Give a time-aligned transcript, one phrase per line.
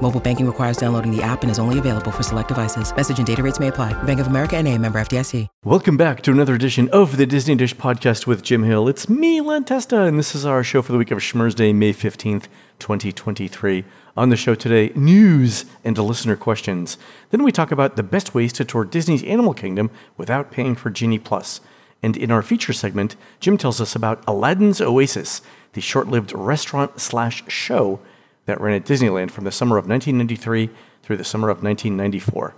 [0.00, 2.94] Mobile banking requires downloading the app and is only available for select devices.
[2.94, 4.00] Message and data rates may apply.
[4.04, 5.48] Bank of America and a member FDIC.
[5.64, 8.86] Welcome back to another edition of the Disney Dish podcast with Jim Hill.
[8.86, 11.72] It's me, Len Testa, and this is our show for the week of Schmurz Day,
[11.72, 12.46] May 15th,
[12.78, 13.84] 2023.
[14.16, 16.96] On the show today, news and listener questions.
[17.30, 20.90] Then we talk about the best ways to tour Disney's Animal Kingdom without paying for
[20.90, 21.60] Genie Plus.
[22.04, 27.42] And in our feature segment, Jim tells us about Aladdin's Oasis, the short-lived restaurant slash
[27.48, 27.98] show
[28.48, 30.70] that ran at Disneyland from the summer of 1993
[31.02, 32.54] through the summer of 1994.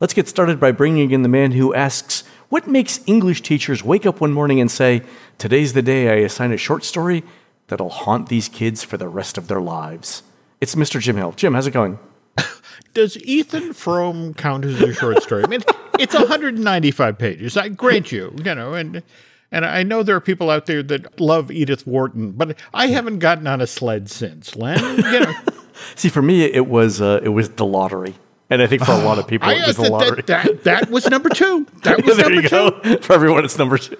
[0.00, 4.04] Let's get started by bringing in the man who asks, what makes English teachers wake
[4.04, 5.02] up one morning and say,
[5.38, 7.22] today's the day I assign a short story
[7.68, 10.24] that'll haunt these kids for the rest of their lives?
[10.60, 11.00] It's Mr.
[11.00, 11.32] Jim Hill.
[11.32, 12.00] Jim, how's it going?
[12.94, 15.44] Does Ethan Frome count as a short story?
[15.44, 15.62] I mean,
[16.00, 17.56] it's 195 pages.
[17.56, 19.04] I grant you, you know, and
[19.52, 23.18] and I know there are people out there that love Edith Wharton, but I haven't
[23.20, 24.54] gotten on a sled since.
[24.56, 25.34] Len, you know.
[25.94, 28.14] See, for me, it was uh, it was the lottery,
[28.50, 30.22] and I think for a lot of people, it was the lottery.
[30.26, 31.66] That, that, that was number two.
[31.82, 32.48] That was there number you two.
[32.96, 32.96] go.
[33.02, 33.96] For everyone, it's number two.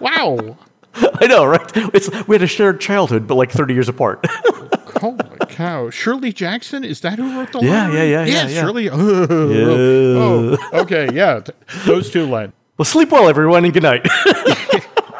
[0.00, 0.56] Wow.
[1.20, 1.70] I know, right?
[1.94, 4.24] It's we had a shared childhood, but like 30 years apart.
[4.98, 5.18] Holy
[5.50, 5.90] cow.
[5.90, 6.84] Shirley Jackson?
[6.84, 7.96] Is that who wrote the Yeah, lottery?
[7.98, 8.60] yeah, yeah, yeah, yeah.
[8.62, 8.88] Shirley.
[8.88, 8.96] Oh,
[9.30, 11.10] oh, okay.
[11.12, 11.40] Yeah.
[11.84, 12.54] Those two, Len.
[12.78, 14.06] well, sleep well, everyone, and good night.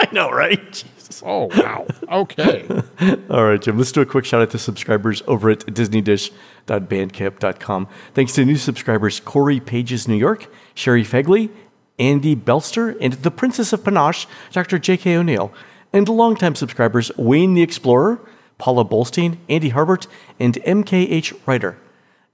[0.06, 0.72] I know, right?
[0.72, 1.22] Jesus.
[1.24, 1.86] Oh, wow.
[2.10, 2.66] Okay.
[3.30, 3.78] All right, Jim.
[3.78, 7.88] Let's do a quick shout out to subscribers over at DisneyDish.bandcamp.com.
[8.14, 11.50] Thanks to new subscribers Corey Pages, New York, Sherry Fegley,
[11.98, 14.78] Andy Belster, and the Princess of Panache, Dr.
[14.78, 15.16] J.K.
[15.16, 15.50] O'Neill,
[15.92, 18.20] and longtime subscribers Wayne the Explorer,
[18.58, 20.06] Paula Bolstein, Andy Harbert,
[20.38, 21.78] and MKH Writer.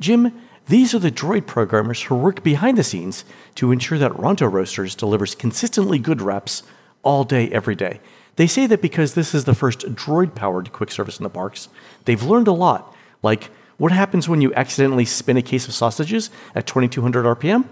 [0.00, 0.32] Jim,
[0.66, 3.25] these are the droid programmers who work behind the scenes
[3.56, 6.62] to ensure that Ronto Roasters delivers consistently good wraps
[7.02, 8.00] all day, every day.
[8.36, 11.68] They say that because this is the first droid powered quick service in the parks,
[12.04, 16.30] they've learned a lot, like what happens when you accidentally spin a case of sausages
[16.54, 17.64] at 2200 RPM,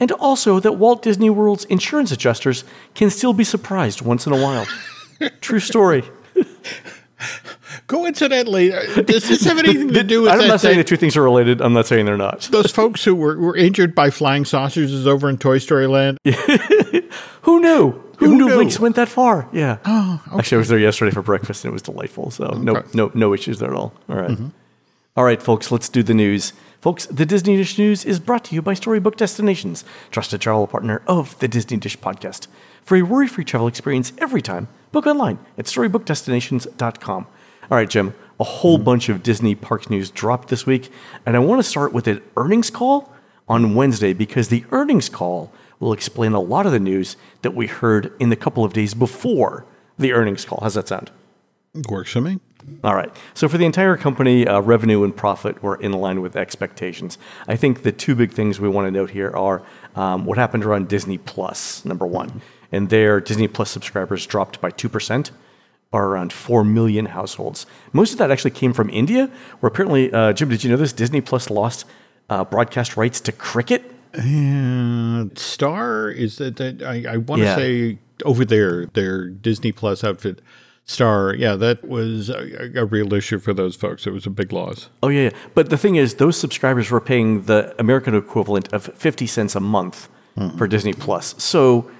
[0.00, 2.64] and also that Walt Disney World's insurance adjusters
[2.94, 4.66] can still be surprised once in a while.
[5.40, 6.02] True story.
[7.86, 11.22] Coincidentally, does this have anything to do with I'm not saying the two things are
[11.22, 11.60] related.
[11.60, 12.42] I'm not saying they're not.
[12.50, 16.18] those folks who were, were injured by flying sausages over in Toy Story Land?
[17.42, 17.92] Who knew?
[18.18, 18.56] Who, Who knew, knew?
[18.56, 19.48] links went that far?
[19.52, 19.78] Yeah.
[19.84, 22.30] Oh, Actually, I was there yesterday for breakfast and it was delightful.
[22.30, 22.88] So no, Okay.
[22.94, 23.92] no, no issues there at all.
[24.08, 24.30] All right.
[24.30, 24.48] Mm-hmm.
[25.16, 25.70] All right, folks.
[25.70, 26.52] Let's do the news.
[26.80, 31.02] Folks, the Disney Dish News is brought to you by Storybook Destinations, trusted travel partner
[31.06, 32.46] of the Disney Dish podcast.
[32.82, 37.26] For a worry-free travel experience every time, book online at storybookdestinations.com.
[37.70, 38.84] All right, Jim, a whole mm-hmm.
[38.84, 40.90] bunch of Disney parks news dropped this week,
[41.24, 43.12] and I want to start with an earnings call
[43.48, 47.66] on Wednesday because the earnings call will explain a lot of the news that we
[47.66, 49.66] heard in the couple of days before
[49.98, 50.58] the earnings call.
[50.62, 51.10] How's that sound?
[51.88, 52.38] Works for me.
[52.82, 53.14] All right.
[53.34, 57.18] So for the entire company, uh, revenue and profit were in line with expectations.
[57.46, 59.62] I think the two big things we want to note here are
[59.94, 62.28] um, what happened around Disney Plus, number one.
[62.28, 62.38] Mm-hmm.
[62.72, 65.30] And there, Disney Plus subscribers dropped by 2%
[65.94, 67.66] are around 4 million households.
[67.92, 70.92] Most of that actually came from India, where apparently, uh, Jim, did you know this?
[70.92, 71.86] Disney Plus lost
[72.28, 73.82] uh, broadcast rights to cricket.
[75.38, 77.56] Star is that, that I, I want to yeah.
[77.56, 80.40] say over there, their Disney Plus outfit.
[80.86, 84.06] Star, yeah, that was a, a, real issue for those folks.
[84.06, 84.90] It was a big loss.
[85.02, 88.84] Oh yeah, yeah, but the thing is, those subscribers were paying the American equivalent of
[88.94, 90.58] fifty cents a month mm-hmm.
[90.58, 91.34] for Disney Plus.
[91.38, 91.90] So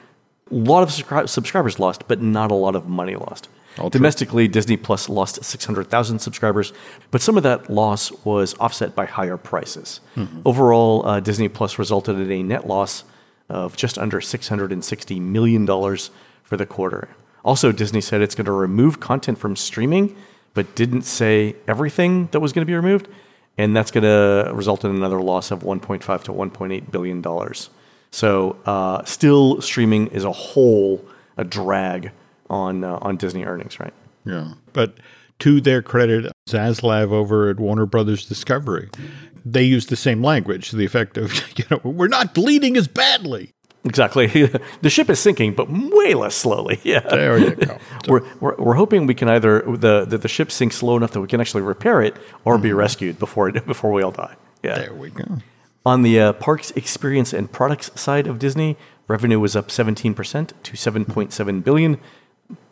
[0.50, 3.49] a lot of subscri- subscribers lost, but not a lot of money lost.
[3.79, 3.99] All true.
[3.99, 6.73] Domestically, Disney Plus lost six hundred thousand subscribers,
[7.11, 10.01] but some of that loss was offset by higher prices.
[10.45, 13.05] Overall, uh, Disney Plus resulted in a net loss
[13.49, 16.11] of just under six hundred and sixty million dollars
[16.44, 17.09] for the quarter.
[17.44, 20.17] Also, Disney said it's going to remove content from streaming,
[20.55, 23.09] but didn't say everything that was going to be removed,
[23.59, 27.71] and that's going to result in another loss of 1.5 to 1.8 billion dollars.
[28.12, 31.05] So, uh, still streaming is a whole
[31.37, 32.12] a drag
[32.50, 33.94] on uh, on Disney earnings, right?
[34.25, 34.55] Yeah.
[34.73, 34.99] But
[35.41, 38.88] to their credit, Zaslav over at Warner Brothers Discovery,
[39.44, 42.88] they use the same language to the effect of, you know, we're not bleeding as
[42.88, 43.52] badly.
[43.85, 44.26] Exactly.
[44.81, 46.81] the ship is sinking, but way less slowly.
[46.85, 47.00] Yeah.
[47.00, 47.79] There you go.
[48.08, 51.20] We're, we're, we're hoping we can either the that the ship sinks slow enough that
[51.20, 54.37] we can actually repair it or be rescued before it, before we all die.
[54.62, 54.79] Yeah.
[54.79, 55.38] There we go.
[55.85, 58.76] On the uh, parks experience and products side of Disney,
[59.06, 60.14] Revenue was up 17%
[60.62, 62.00] to 7.7 billion.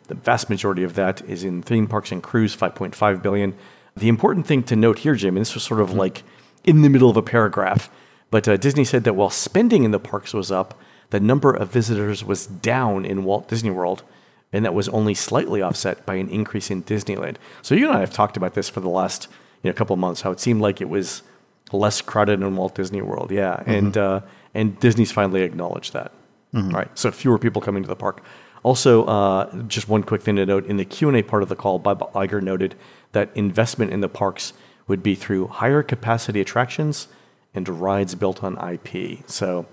[0.07, 3.55] The vast majority of that is in theme parks and cruise, 5.5 billion.
[3.95, 6.23] The important thing to note here, Jim, and this was sort of like
[6.63, 7.89] in the middle of a paragraph,
[8.31, 10.79] but uh, Disney said that while spending in the parks was up,
[11.11, 14.01] the number of visitors was down in Walt Disney World,
[14.51, 17.35] and that was only slightly offset by an increase in Disneyland.
[17.61, 19.27] So you and I have talked about this for the last
[19.61, 21.21] you know, couple of months, how it seemed like it was
[21.71, 23.31] less crowded in Walt Disney World.
[23.31, 23.71] Yeah, mm-hmm.
[23.71, 24.21] and uh,
[24.53, 26.11] and Disney's finally acknowledged that.
[26.53, 26.69] Mm-hmm.
[26.69, 28.23] Right, so fewer people coming to the park.
[28.63, 31.49] Also, uh, just one quick thing to note: in the Q and A part of
[31.49, 32.75] the call, Bob Iger noted
[33.11, 34.53] that investment in the parks
[34.87, 37.07] would be through higher capacity attractions
[37.53, 39.19] and rides built on IP.
[39.29, 39.65] So,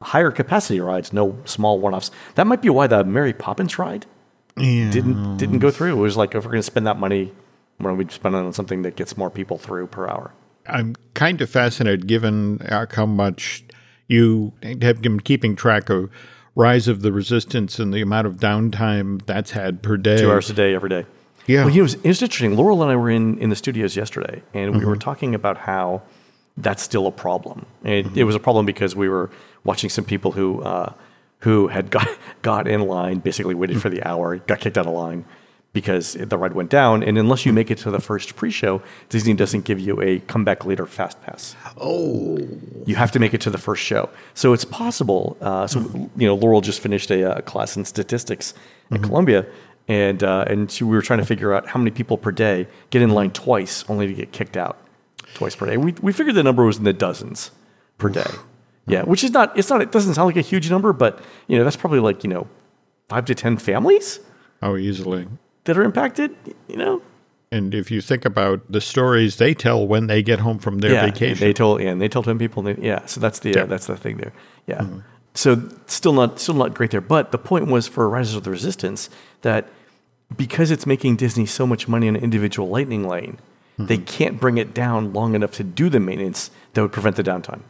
[0.00, 2.10] higher capacity rides, no small one-offs.
[2.36, 4.06] That might be why the Mary Poppins ride
[4.56, 4.90] yeah.
[4.90, 5.92] didn't didn't go through.
[5.98, 7.32] It was like if we're going to spend that money,
[7.78, 10.32] why don't we spend it on something that gets more people through per hour?
[10.66, 13.64] I'm kind of fascinated, given how much
[14.08, 16.10] you have been keeping track of
[16.54, 20.18] rise of the resistance and the amount of downtime that's had per day.
[20.18, 21.06] Two hours a day, every day.
[21.46, 21.64] Yeah.
[21.64, 22.56] Well, you know, it was, it interesting.
[22.56, 24.78] Laurel and I were in, in the studios yesterday, and mm-hmm.
[24.78, 25.00] we were mm-hmm.
[25.00, 26.02] talking about how
[26.56, 27.66] that's still a problem.
[27.84, 28.18] And mm-hmm.
[28.18, 29.30] it was a problem because we were
[29.64, 30.92] watching some people who uh,
[31.40, 32.08] who had got
[32.42, 33.82] got in line, basically waited mm-hmm.
[33.82, 35.24] for the hour, got kicked out of line,
[35.74, 37.02] because the ride went down.
[37.02, 38.80] And unless you make it to the first pre-show,
[39.10, 41.54] Disney doesn't give you a come back later fast pass.
[41.76, 42.38] Oh,
[42.86, 44.08] you have to make it to the first show.
[44.32, 45.36] So it's possible.
[45.42, 45.80] Uh, so
[46.16, 48.54] you know, Laurel just finished a, a class in statistics
[48.90, 49.04] at mm-hmm.
[49.04, 49.44] Columbia,
[49.88, 52.66] and uh, and she, we were trying to figure out how many people per day
[52.88, 54.78] get in line twice only to get kicked out
[55.34, 55.76] twice per day.
[55.76, 57.50] We we figured the number was in the dozens
[57.98, 58.30] per day.
[58.86, 61.58] Yeah, which is not it's not it doesn't sound like a huge number, but you
[61.58, 62.46] know that's probably like you know
[63.08, 64.20] five to ten families.
[64.62, 65.26] Oh, easily
[65.64, 66.34] that are impacted,
[66.68, 67.02] you know.
[67.50, 70.92] And if you think about the stories they tell when they get home from their
[70.92, 72.62] yeah, vacation, they told yeah, and they tell ten people.
[72.62, 73.62] They, yeah, so that's the yeah.
[73.62, 74.32] Uh, that's the thing there.
[74.66, 74.78] Yeah.
[74.78, 74.98] Mm-hmm.
[75.34, 78.50] So still not still not great there, but the point was for Rise of the
[78.50, 79.10] Resistance
[79.42, 79.68] that
[80.36, 83.38] because it's making Disney so much money on an individual lightning lane,
[83.74, 83.86] mm-hmm.
[83.86, 87.22] they can't bring it down long enough to do the maintenance that would prevent the
[87.22, 87.60] downtime.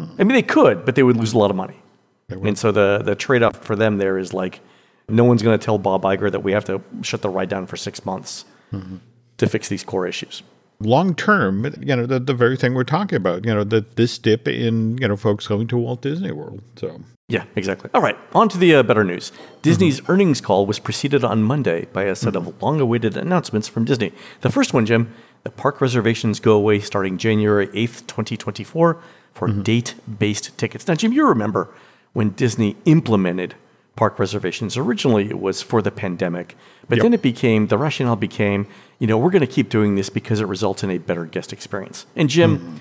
[0.00, 0.20] Mm-hmm.
[0.20, 1.80] I mean, they could, but they would lose a lot of money.
[2.28, 4.60] And so the the trade off for them there is like
[5.08, 7.66] no one's going to tell Bob Iger that we have to shut the ride down
[7.66, 8.96] for six months mm-hmm.
[9.38, 10.42] to fix these core issues.
[10.80, 14.18] Long term, you know, the, the very thing we're talking about, you know, that this
[14.18, 16.62] dip in, you know, folks going to Walt Disney World.
[16.76, 17.90] So, yeah, exactly.
[17.94, 19.30] All right, on to the uh, better news.
[19.62, 20.12] Disney's mm-hmm.
[20.12, 22.48] earnings call was preceded on Monday by a set mm-hmm.
[22.48, 24.12] of long awaited announcements from Disney.
[24.40, 25.14] The first one, Jim,
[25.44, 29.00] the park reservations go away starting January 8th, 2024
[29.32, 29.62] for mm-hmm.
[29.62, 30.88] date based tickets.
[30.88, 31.72] Now, Jim, you remember
[32.14, 33.54] when Disney implemented
[33.96, 34.76] park reservations.
[34.76, 36.56] Originally, it was for the pandemic,
[36.88, 37.02] but yep.
[37.04, 38.66] then it became the rationale became,
[38.98, 41.52] you know, we're going to keep doing this because it results in a better guest
[41.52, 42.06] experience.
[42.16, 42.76] And Jim, mm-hmm.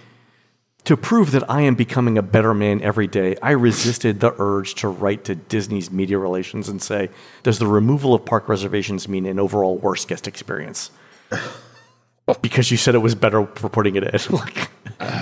[0.85, 4.75] to prove that I am becoming a better man every day, I resisted the urge
[4.75, 7.09] to write to Disney's media relations and say,
[7.43, 10.89] does the removal of park reservations mean an overall worse guest experience?
[12.41, 14.35] Because you said it was better for putting it in.
[14.35, 14.69] like,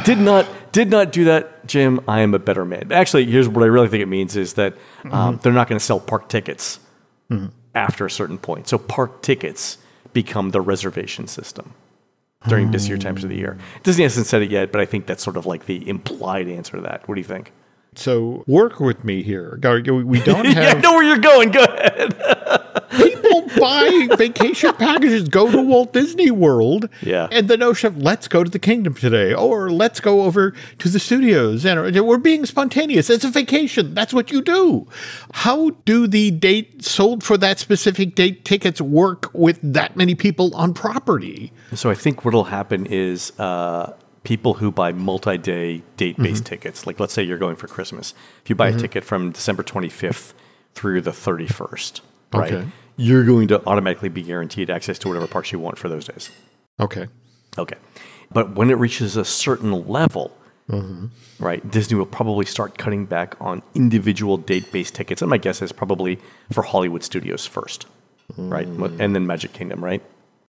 [0.06, 2.00] did not did not do that, Jim.
[2.08, 2.92] I am a better man.
[2.92, 4.74] Actually, here's what I really think it means is that
[5.06, 5.42] um, mm-hmm.
[5.42, 6.80] they're not going to sell park tickets
[7.30, 7.48] mm-hmm.
[7.76, 8.68] after a certain point.
[8.68, 9.78] So park tickets
[10.14, 11.74] become the reservation system
[12.48, 12.72] during mm.
[12.72, 13.58] busier times of the year.
[13.84, 16.78] Disney hasn't said it yet, but I think that's sort of like the implied answer
[16.78, 17.08] to that.
[17.08, 17.54] What do you think?
[17.96, 19.60] So work with me here.
[19.62, 20.56] We don't have.
[20.56, 21.52] yeah, I know where you're going.
[21.52, 22.14] Go ahead.
[23.32, 28.28] People buy vacation packages, go to Walt Disney World, yeah, and the notion of let's
[28.28, 32.46] go to the kingdom today, or let's go over to the studios, and we're being
[32.46, 33.10] spontaneous.
[33.10, 33.94] It's a vacation.
[33.94, 34.88] That's what you do.
[35.34, 40.56] How do the date sold for that specific date tickets work with that many people
[40.56, 41.52] on property?
[41.74, 43.38] So I think what'll happen is.
[43.40, 46.50] Uh, people who buy multi-day date-based mm-hmm.
[46.50, 48.78] tickets like let's say you're going for christmas if you buy mm-hmm.
[48.78, 50.34] a ticket from december 25th
[50.76, 52.68] through the 31st right okay.
[53.02, 56.30] You're going to automatically be guaranteed access to whatever parks you want for those days.
[56.80, 57.08] Okay.
[57.58, 57.78] Okay.
[58.32, 60.32] But when it reaches a certain level
[60.70, 61.08] mm-hmm.
[61.44, 65.22] right disney will probably start cutting back on individual date-based tickets.
[65.22, 66.20] And my guess is probably
[66.52, 67.88] for hollywood studios first
[68.38, 68.68] right?
[68.68, 69.00] Mm.
[69.00, 70.02] and then magic kingdom right?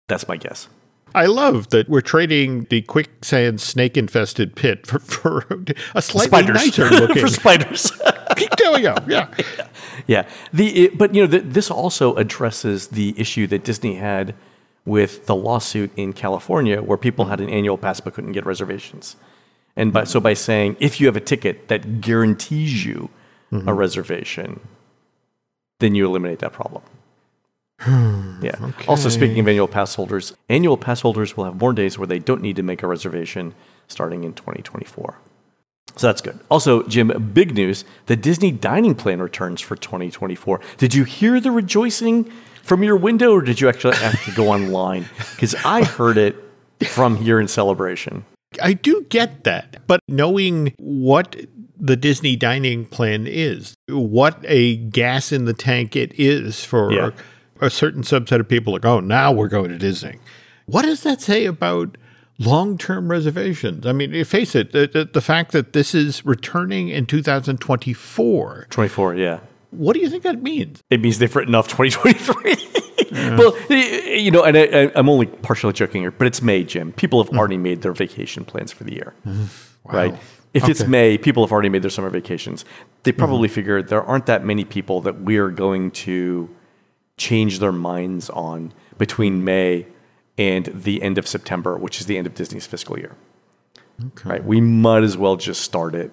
[0.08, 0.68] That's my guess
[1.14, 5.46] I love that we're trading the quicksand snake infested pit for, for
[5.94, 6.54] a slightly spiders.
[6.56, 7.92] nicer looking for spiders.
[8.58, 8.96] there we go.
[9.06, 9.32] Yeah,
[10.06, 10.28] yeah.
[10.52, 14.34] The it, but you know the, this also addresses the issue that Disney had
[14.84, 19.16] with the lawsuit in California, where people had an annual pass but couldn't get reservations.
[19.76, 23.08] And by, so by saying if you have a ticket that guarantees you
[23.50, 23.68] mm-hmm.
[23.68, 24.60] a reservation,
[25.80, 26.82] then you eliminate that problem.
[27.80, 28.52] Yeah.
[28.60, 28.86] Okay.
[28.86, 32.18] Also, speaking of annual pass holders, annual pass holders will have more days where they
[32.18, 33.54] don't need to make a reservation
[33.88, 35.18] starting in 2024.
[35.96, 36.38] So that's good.
[36.50, 40.60] Also, Jim, big news the Disney dining plan returns for 2024.
[40.78, 42.30] Did you hear the rejoicing
[42.62, 45.08] from your window, or did you actually have to go online?
[45.34, 46.36] Because I heard it
[46.88, 48.24] from here in celebration.
[48.62, 51.36] I do get that, but knowing what
[51.78, 57.10] the Disney dining plan is, what a gas in the tank it is for Yeah.
[57.60, 60.18] A certain subset of people, like, oh, now we're going to Disney.
[60.66, 61.96] What does that say about
[62.38, 63.86] long term reservations?
[63.86, 68.66] I mean, you face it, the, the, the fact that this is returning in 2024,
[68.70, 69.40] 24, yeah.
[69.70, 70.82] what do you think that means?
[70.90, 72.56] It means they've written off 2023.
[73.36, 76.92] well, y- you know, and I, I'm only partially joking here, but it's May, Jim.
[76.92, 77.38] People have mm-hmm.
[77.38, 79.96] already made their vacation plans for the year, mm-hmm.
[79.96, 80.14] right?
[80.54, 82.64] If it's May, people have already made their summer vacations.
[83.02, 83.18] They mm-hmm.
[83.18, 86.48] probably figured there aren't that many people that we're going to
[87.16, 89.86] change their minds on between May
[90.36, 93.16] and the end of September, which is the end of Disney's fiscal year.
[94.28, 94.44] Right?
[94.44, 96.10] We might as well just start it,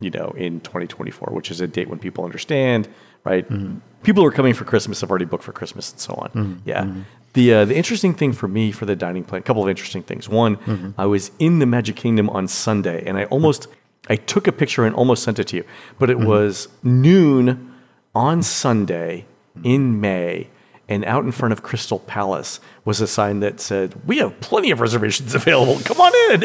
[0.00, 2.88] you know, in 2024, which is a date when people understand,
[3.24, 3.48] right?
[3.48, 3.78] Mm-hmm.
[4.04, 6.28] People who are coming for Christmas have already booked for Christmas and so on.
[6.30, 6.68] Mm-hmm.
[6.68, 6.82] Yeah.
[6.84, 7.00] Mm-hmm.
[7.34, 10.02] The uh, the interesting thing for me for the dining plan, a couple of interesting
[10.02, 10.28] things.
[10.28, 13.66] One, I was in the Magic Kingdom on Sunday, and I almost
[14.08, 15.64] I took a picture and almost sent it to you,
[15.98, 17.74] but it was noon
[18.14, 19.26] on Sunday
[19.64, 20.48] in May,
[20.88, 24.70] and out in front of Crystal Palace was a sign that said, "We have plenty
[24.70, 25.78] of reservations available.
[25.84, 26.44] Come on in."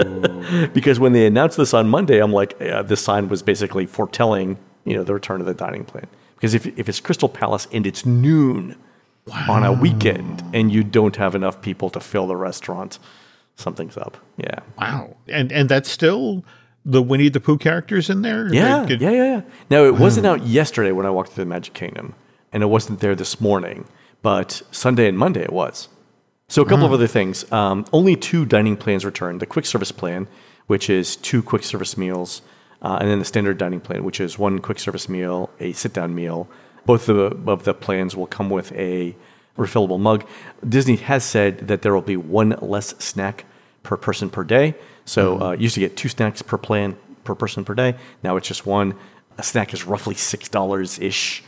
[0.00, 0.68] Oh.
[0.74, 4.94] because when they announced this on Monday, I'm like, this sign was basically foretelling, you
[4.94, 6.06] know, the return of the dining plan.
[6.34, 8.76] Because if if it's Crystal Palace and it's noon
[9.48, 12.98] on a weekend and you don't have enough people to fill the restaurant,
[13.56, 14.18] something's up.
[14.36, 14.60] Yeah.
[14.78, 15.16] Wow.
[15.28, 16.44] And, and that's still
[16.84, 18.52] the Winnie the Pooh characters in there?
[18.52, 19.40] Yeah, could- yeah, yeah, yeah.
[19.70, 22.14] Now it wasn't out yesterday when I walked through the Magic Kingdom,
[22.52, 23.86] and it wasn't there this morning,
[24.22, 25.88] but Sunday and Monday it was.
[26.48, 27.50] So a couple of other things.
[27.50, 30.28] Um, only two dining plans returned: the quick service plan,
[30.66, 32.42] which is two quick service meals,
[32.82, 35.92] uh, and then the standard dining plan, which is one quick service meal, a sit
[35.94, 36.48] down meal.
[36.84, 39.14] Both of the, of the plans will come with a
[39.56, 40.26] refillable mug.
[40.68, 43.44] Disney has said that there will be one less snack
[43.82, 44.74] per person per day.
[45.04, 47.94] So uh, you used to get two snacks per plan per person per day.
[48.22, 48.94] Now it's just one.
[49.38, 51.42] A snack is roughly six dollars ish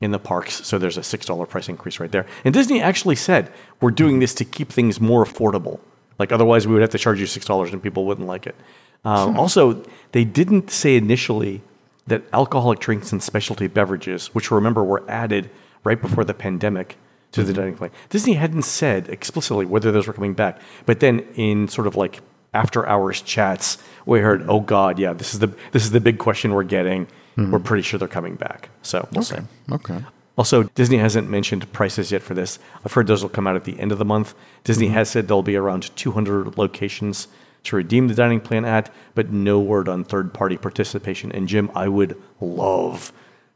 [0.00, 2.26] in the parks, so there's a six dollar price increase right there.
[2.44, 5.80] And Disney actually said we're doing this to keep things more affordable.
[6.18, 8.56] Like otherwise, we would have to charge you six dollars, and people wouldn't like it.
[9.04, 9.82] Um, also,
[10.12, 11.62] they didn't say initially
[12.06, 15.50] that alcoholic drinks and specialty beverages, which remember were added
[15.84, 16.96] right before the pandemic
[17.32, 17.90] to the dining plan.
[18.10, 22.20] Disney hadn't said explicitly whether those were coming back, but then in sort of like
[22.54, 26.18] after hours chats, we heard, "Oh God, yeah, this is the this is the big
[26.18, 27.06] question we're getting.
[27.34, 27.50] Hmm.
[27.50, 29.36] We're pretty sure they're coming back." So we'll see.
[29.70, 30.04] Okay.
[30.36, 32.58] Also, Disney hasn't mentioned prices yet for this.
[32.84, 34.34] I've heard those will come out at the end of the month.
[34.64, 34.94] Disney hmm.
[34.94, 37.28] has said there'll be around 200 locations
[37.64, 41.30] to redeem the dining plan at, but no word on third party participation.
[41.32, 43.12] And Jim, I would love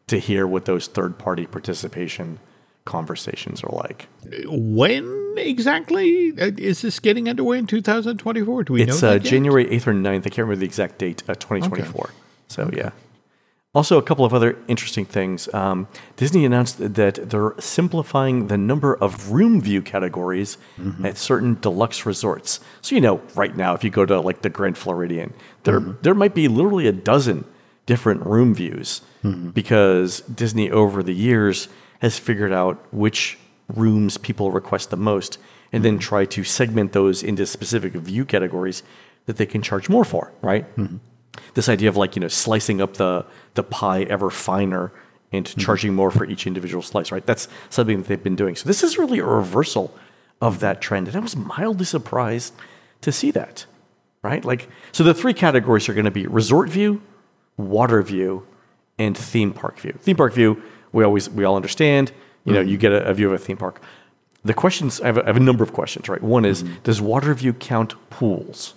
[0.06, 2.38] to hear what those third party participation
[2.86, 4.08] conversations are like.
[4.46, 8.64] When exactly uh, is this getting underway in 2024?
[8.64, 9.10] Do we It's know?
[9.10, 9.18] uh.
[9.18, 10.18] January 8th or 9th.
[10.18, 12.10] I can't remember the exact date, uh, 2024.
[12.48, 12.90] So, yeah.
[13.74, 15.52] Also, a couple of other interesting things.
[15.52, 20.56] Um, Disney announced that they're simplifying the number of room view categories
[21.04, 22.60] at certain deluxe resorts.
[22.80, 26.14] So, you know, right now, if you go to like the Grand Floridian, there there
[26.14, 27.44] might be literally a dozen
[27.84, 29.02] different room views
[29.52, 31.68] because Disney over the years
[32.00, 33.38] has figured out which
[33.68, 35.38] rooms people request the most
[35.72, 36.00] and then mm-hmm.
[36.00, 38.82] try to segment those into specific view categories
[39.26, 40.64] that they can charge more for, right?
[40.76, 40.96] Mm-hmm.
[41.54, 43.24] This idea of like, you know, slicing up the
[43.54, 44.92] the pie ever finer
[45.32, 45.60] and mm-hmm.
[45.60, 47.26] charging more for each individual slice, right?
[47.26, 48.56] That's something that they've been doing.
[48.56, 49.94] So this is really a reversal
[50.40, 51.08] of that trend.
[51.08, 52.54] And I was mildly surprised
[53.00, 53.66] to see that,
[54.22, 54.44] right?
[54.44, 57.02] Like, so the three categories are going to be resort view,
[57.56, 58.46] water view,
[58.98, 59.92] and theme park view.
[60.00, 60.62] Theme park view,
[60.92, 62.12] we always we all understand.
[62.44, 62.80] You know, you mm.
[62.80, 63.82] get a, a view of a theme park.
[64.44, 66.08] The questions I have, a, I have a number of questions.
[66.08, 66.74] Right, one is mm-hmm.
[66.84, 68.74] does water view count pools?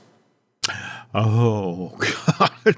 [1.14, 1.96] Oh
[2.38, 2.76] God!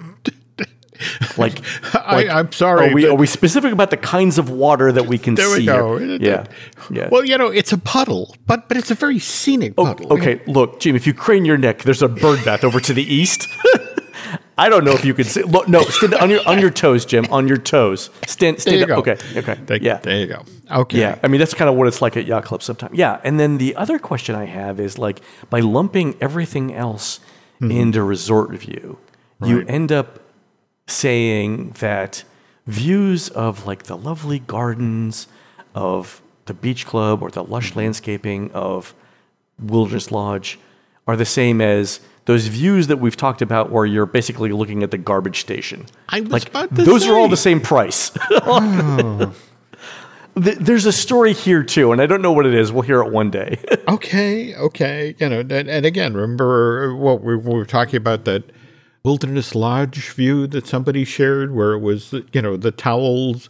[1.38, 1.62] Like,
[1.94, 2.90] I, like, I'm sorry.
[2.90, 5.62] Are we are we specific about the kinds of water that we can there see?
[5.62, 5.98] we go.
[5.98, 6.46] Yeah,
[6.90, 7.10] yeah.
[7.10, 10.08] Well, you know, it's a puddle, but but it's a very scenic oh, puddle.
[10.10, 10.96] Oh, Okay, look, Jim.
[10.96, 13.48] If you crane your neck, there's a bird bath over to the east.
[14.62, 15.42] I don't know if you could see.
[15.42, 17.26] Look, no, stand on your on your toes, Jim.
[17.32, 18.12] On your toes.
[18.28, 18.58] Stand.
[18.58, 18.90] There stand you up.
[18.90, 19.12] go.
[19.12, 19.18] Okay.
[19.40, 19.60] Okay.
[19.66, 19.98] There, yeah.
[19.98, 20.44] There you go.
[20.70, 21.00] Okay.
[21.00, 22.96] Yeah, I mean that's kind of what it's like at yacht club sometimes.
[22.96, 27.20] Yeah, and then the other question I have is like by lumping everything else
[27.60, 27.72] mm-hmm.
[27.72, 29.00] into resort view,
[29.44, 30.20] you end up
[30.86, 32.24] saying that
[32.68, 35.28] views of like the lovely gardens
[35.74, 37.80] of the beach club or the lush mm-hmm.
[37.80, 38.94] landscaping of
[39.60, 40.60] Wilderness Lodge
[41.08, 44.92] are the same as those views that we've talked about where you're basically looking at
[44.92, 45.86] the garbage station.
[46.10, 48.12] I was like about to those are all the same price.
[48.44, 49.34] Oh.
[50.42, 52.72] Th- There's a story here too, and I don't know what it is.
[52.72, 53.60] We'll hear it one day.
[53.90, 55.14] okay, okay.
[55.20, 58.44] You know, and, and again, remember what we, we were talking about that
[59.04, 63.50] wilderness lodge view that somebody shared, where it was you know the towels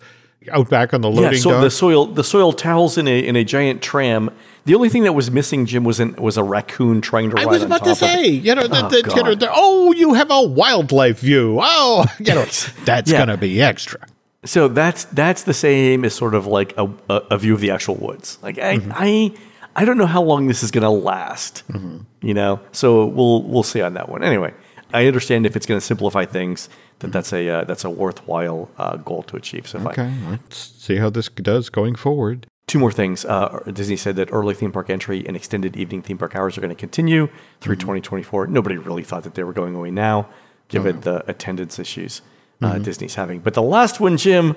[0.51, 1.62] out back on the loading yeah, so dock.
[1.62, 4.29] the soil the soil towels in a in a giant tram.
[4.65, 7.43] The only thing that was missing, Jim, was an, was a raccoon trying to I
[7.45, 8.13] ride was on about top to of it.
[8.24, 11.57] say, you know, that Oh, you know, the, oh, you have a wildlife view.
[11.62, 12.45] Oh, you know,
[12.86, 13.17] that's Yeah.
[13.17, 14.00] going to be extra.
[14.45, 17.71] So that's that's the same as sort of like a, a, a view of the
[17.71, 18.38] actual woods.
[18.43, 18.91] Like I, Mm-hmm.
[18.93, 19.33] I
[19.75, 21.63] I don't know how long this is going to last.
[21.71, 22.00] Mm-hmm.
[22.21, 24.24] You know, so we'll we'll see on that one.
[24.24, 24.53] Anyway,
[24.93, 26.69] I understand if it's going to simplify things,
[27.01, 29.67] that that's a uh, that's a worthwhile uh, goal to achieve.
[29.67, 29.79] So.
[29.79, 32.48] Okay, let's see how this does going forward.
[32.67, 33.25] Two more things.
[33.25, 36.62] Uh, Disney said that early theme park entry and extended evening theme park hours are
[36.62, 37.27] going to continue
[37.60, 38.48] through 2024.
[38.48, 40.29] Nobody really thought that they were going away now,
[40.70, 42.22] given the attendance issues
[42.62, 43.39] uh, Disney's having.
[43.39, 44.55] But the last one, Jim,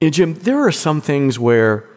[0.00, 1.88] yeah, Jim, there are some things where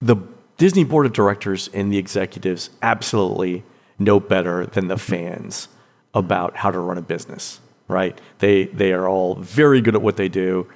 [0.00, 0.16] the
[0.58, 3.64] Disney board of directors and the executives absolutely
[3.98, 5.68] know better than the fans
[6.14, 8.20] about how to run a business, right?
[8.38, 10.66] They they are all very good at what they do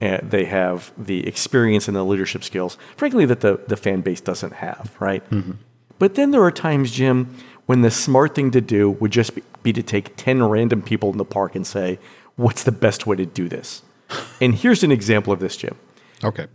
[0.00, 4.20] and they have the experience and the leadership skills, frankly, that the, the fan base
[4.20, 5.28] doesn't have, right?
[5.30, 5.52] Mm-hmm.
[5.98, 7.34] But then there are times, Jim,
[7.66, 11.10] when the smart thing to do would just be, be to take 10 random people
[11.10, 11.98] in the park and say,
[12.36, 13.82] what's the best way to do this?
[14.40, 15.76] And here's an example of this, Jim.
[16.22, 16.46] Okay.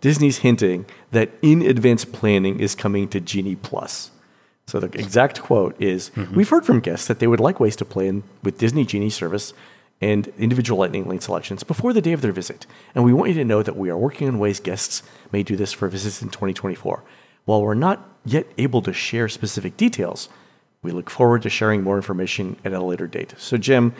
[0.00, 4.10] Disney's hinting that in advance planning is coming to Genie Plus.
[4.66, 6.34] So the exact quote is mm-hmm.
[6.34, 9.52] We've heard from guests that they would like ways to plan with Disney Genie service
[10.00, 12.66] and individual Lightning Lane selections before the day of their visit.
[12.94, 15.02] And we want you to know that we are working on ways guests
[15.32, 17.02] may do this for visits in 2024.
[17.44, 20.28] While we're not yet able to share specific details,
[20.82, 23.34] we look forward to sharing more information at a later date.
[23.38, 23.94] So, Jim,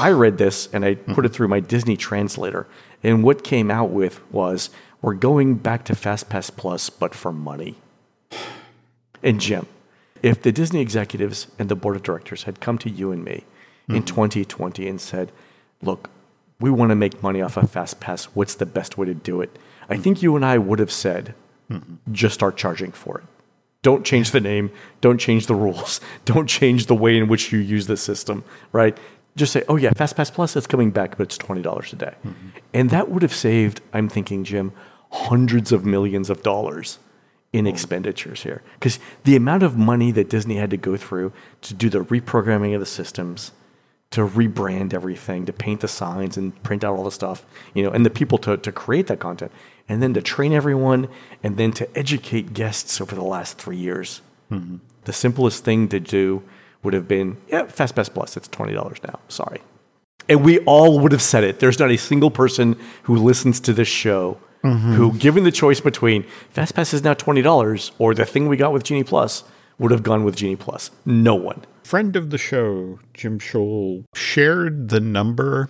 [0.00, 1.14] I read this and I mm-hmm.
[1.14, 2.66] put it through my Disney translator.
[3.02, 4.70] And what came out with was
[5.02, 7.76] we're going back to FastPass Plus, but for money.
[9.22, 9.66] And Jim,
[10.24, 13.44] if the Disney executives and the board of directors had come to you and me
[13.88, 14.04] in hmm.
[14.04, 15.30] 2020 and said,
[15.82, 16.08] look,
[16.58, 18.24] we want to make money off of fast pass.
[18.32, 19.58] what's the best way to do it?
[19.90, 21.34] I think you and I would have said,
[21.68, 21.78] hmm.
[22.10, 23.24] just start charging for it.
[23.82, 24.70] Don't change the name.
[25.02, 26.00] Don't change the rules.
[26.24, 28.96] Don't change the way in which you use the system, right?
[29.36, 32.14] Just say, oh, yeah, Fast Pass Plus, it's coming back, but it's $20 a day.
[32.22, 32.32] Hmm.
[32.72, 34.72] And that would have saved, I'm thinking, Jim,
[35.10, 36.98] hundreds of millions of dollars
[37.54, 38.62] in expenditures here.
[38.74, 42.74] Because the amount of money that Disney had to go through to do the reprogramming
[42.74, 43.52] of the systems,
[44.10, 47.90] to rebrand everything, to paint the signs and print out all the stuff, you know,
[47.90, 49.52] and the people to, to create that content,
[49.88, 51.08] and then to train everyone,
[51.44, 54.20] and then to educate guests over the last three years.
[54.50, 54.78] Mm-hmm.
[55.04, 56.42] The simplest thing to do
[56.82, 58.74] would have been, yeah, FastPass Plus, it's $20
[59.06, 59.20] now.
[59.28, 59.60] Sorry.
[60.28, 61.60] And we all would have said it.
[61.60, 64.94] There's not a single person who listens to this show Mm-hmm.
[64.94, 66.24] who, given the choice between
[66.54, 69.44] FastPass is now $20 or the thing we got with Genie Plus,
[69.78, 70.90] would have gone with Genie Plus.
[71.04, 71.62] No one.
[71.82, 75.68] Friend of the show, Jim Scholl, shared the number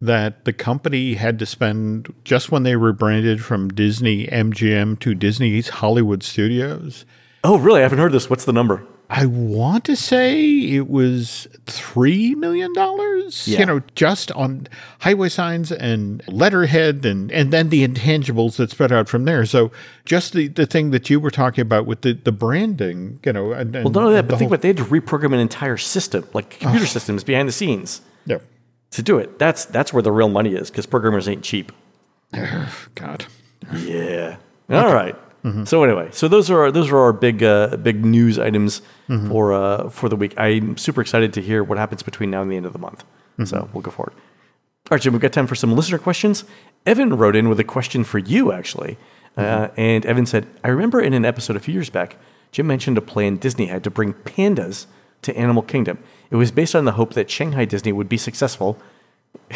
[0.00, 5.68] that the company had to spend just when they rebranded from Disney MGM to Disney's
[5.68, 7.04] Hollywood Studios.
[7.44, 7.80] Oh, really?
[7.80, 8.28] I haven't heard this.
[8.28, 8.84] What's the number?
[9.10, 13.48] I want to say it was three million dollars.
[13.48, 13.60] Yeah.
[13.60, 14.68] You know, just on
[15.00, 19.46] highway signs and letterhead, and and then the intangibles that spread out from there.
[19.46, 19.72] So
[20.04, 23.52] just the, the thing that you were talking about with the, the branding, you know,
[23.52, 25.78] and, and Well, none of that, but think about they had to reprogram an entire
[25.78, 28.38] system, like computer systems behind the scenes, yeah.
[28.90, 29.38] to do it.
[29.38, 31.72] That's that's where the real money is, because programmers ain't cheap.
[32.94, 33.24] God.
[33.74, 34.36] Yeah.
[34.68, 35.16] All right.
[35.48, 35.64] Mm-hmm.
[35.64, 39.30] So anyway, so those are our, those are our big uh, big news items Mm-hmm.
[39.30, 40.34] for uh, for the week.
[40.36, 43.04] I'm super excited to hear what happens between now and the end of the month.
[43.04, 43.44] Mm-hmm.
[43.46, 44.12] So we'll go forward.
[44.14, 46.44] All right, Jim, we've got time for some listener questions.
[46.84, 48.96] Evan wrote in with a question for you, actually.
[49.36, 49.80] Uh, Mm-hmm.
[49.80, 52.16] and Evan said, I remember in an episode a few years back,
[52.52, 54.86] Jim mentioned a plan Disney had to bring pandas
[55.22, 55.98] to Animal Kingdom.
[56.30, 58.76] It was based on the hope that Shanghai Disney would be successful.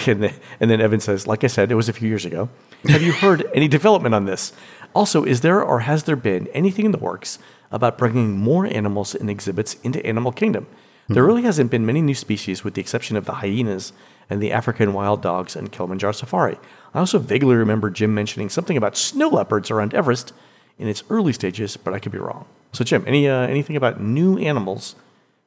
[0.06, 2.48] And then, and then Evan says, like I said, it was a few years ago.
[2.88, 4.52] Have you heard any development on this?
[4.94, 7.38] Also, is there or has there been anything in the works
[7.70, 10.66] about bringing more animals and exhibits into Animal Kingdom?
[11.08, 13.92] There really hasn't been many new species, with the exception of the hyenas
[14.30, 16.58] and the African wild dogs and Kilimanjaro Safari.
[16.94, 20.32] I also vaguely remember Jim mentioning something about snow leopards around Everest
[20.78, 22.46] in its early stages, but I could be wrong.
[22.72, 24.94] So, Jim, any uh, anything about new animals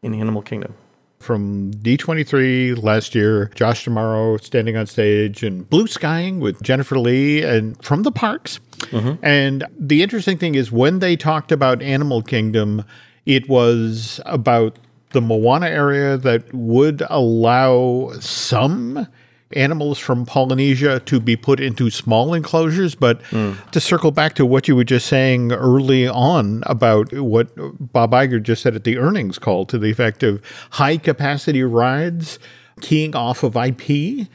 [0.04, 0.76] in Animal Kingdom?
[1.20, 7.42] From D23 last year, Josh D'Amaro standing on stage and blue skying with Jennifer Lee
[7.42, 8.60] and from the parks.
[8.92, 9.26] Mm-hmm.
[9.26, 12.84] And the interesting thing is when they talked about Animal Kingdom,
[13.26, 14.78] it was about
[15.12, 19.08] the Moana area that would allow some
[19.54, 22.96] animals from Polynesia to be put into small enclosures.
[22.96, 23.72] But mm.
[23.72, 27.50] to circle back to what you were just saying early on about what
[27.94, 32.40] Bob Iger just said at the earnings call to the effect of high capacity rides
[32.82, 34.28] keying off of IP.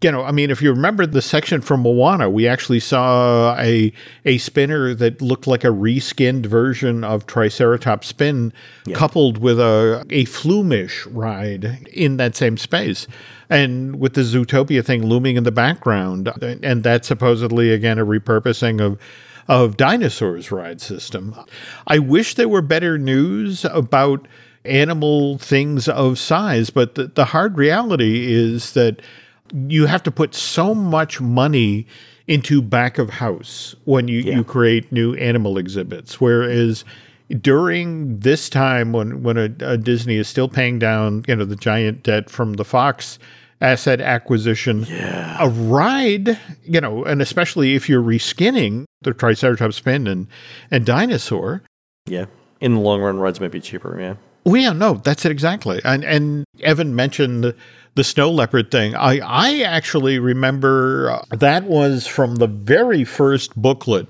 [0.00, 3.92] You know, I mean, if you remember the section from Moana, we actually saw a
[4.24, 8.52] a spinner that looked like a reskinned version of Triceratops Spin,
[8.92, 13.08] coupled with a a Flumish ride in that same space
[13.50, 16.28] and with the Zootopia thing looming in the background,
[16.62, 18.98] and that's supposedly again a repurposing of
[19.48, 21.34] of dinosaurs ride system.
[21.86, 24.28] I wish there were better news about
[24.64, 29.00] animal things of size, but the, the hard reality is that
[29.52, 31.86] you have to put so much money
[32.26, 36.84] into back of house when you, you create new animal exhibits, whereas
[37.40, 41.56] during this time when when a, a Disney is still paying down you know the
[41.56, 43.18] giant debt from the Fox
[43.60, 44.86] asset acquisition,
[45.40, 50.26] a ride you know, and especially if you're reskinning the Triceratops Spin and
[50.70, 51.62] and Dinosaur.
[52.06, 52.26] Yeah.
[52.60, 53.98] In the long run, rides might be cheaper.
[54.00, 54.14] Yeah.
[54.48, 55.80] Well, yeah, no, that's it exactly.
[55.84, 57.54] And and Evan mentioned
[57.94, 58.94] the snow leopard thing.
[58.94, 64.08] I I actually remember uh, that was from the very first booklet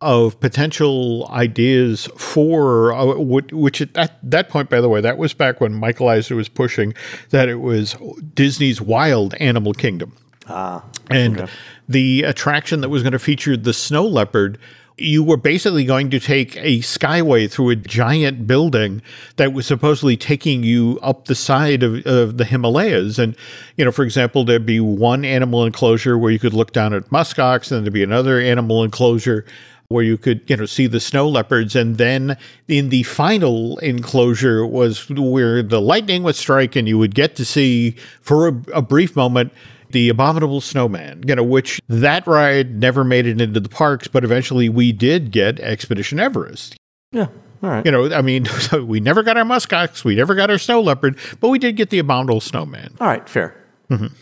[0.00, 5.32] of potential ideas for uh, which at that, that point by the way that was
[5.32, 6.92] back when Michael Eisner was pushing
[7.30, 7.94] that it was
[8.34, 10.12] Disney's Wild Animal Kingdom.
[10.48, 10.84] Ah.
[11.08, 11.48] And
[11.88, 14.58] the attraction that was going to feature the snow leopard
[14.98, 19.00] you were basically going to take a skyway through a giant building
[19.36, 23.18] that was supposedly taking you up the side of, of the Himalayas.
[23.18, 23.36] And,
[23.76, 27.10] you know, for example, there'd be one animal enclosure where you could look down at
[27.10, 29.44] muskox, and there'd be another animal enclosure
[29.88, 31.74] where you could, you know, see the snow leopards.
[31.74, 37.14] And then in the final enclosure was where the lightning would strike and you would
[37.14, 39.50] get to see for a, a brief moment
[39.90, 44.24] the Abominable Snowman, you know, which that ride never made it into the parks, but
[44.24, 46.76] eventually we did get Expedition Everest.
[47.12, 47.28] Yeah.
[47.62, 47.84] All right.
[47.84, 50.80] You know, I mean, so we never got our muskox, we never got our snow
[50.80, 52.94] leopard, but we did get the Abominable Snowman.
[53.00, 53.54] All right, fair.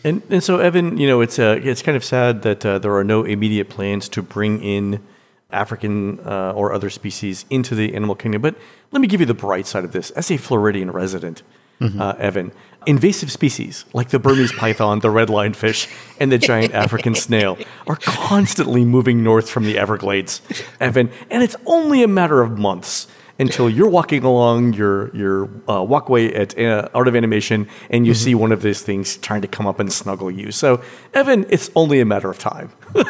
[0.03, 2.95] And and so Evan, you know, it's uh, it's kind of sad that uh, there
[2.95, 5.03] are no immediate plans to bring in
[5.51, 8.41] African uh, or other species into the animal kingdom.
[8.41, 8.55] But
[8.91, 10.09] let me give you the bright side of this.
[10.11, 11.43] As a Floridian resident,
[11.81, 12.51] uh, Evan,
[12.85, 15.87] invasive species like the Burmese python, the red lionfish,
[16.19, 20.41] and the giant African snail are constantly moving north from the Everglades,
[20.79, 23.07] Evan, and it's only a matter of months
[23.39, 28.13] until you're walking along your your uh, walkway at uh, Art of Animation and you
[28.13, 30.51] see one of these things trying to come up and snuggle you.
[30.51, 30.81] So,
[31.13, 32.71] Evan, it's only a matter of time.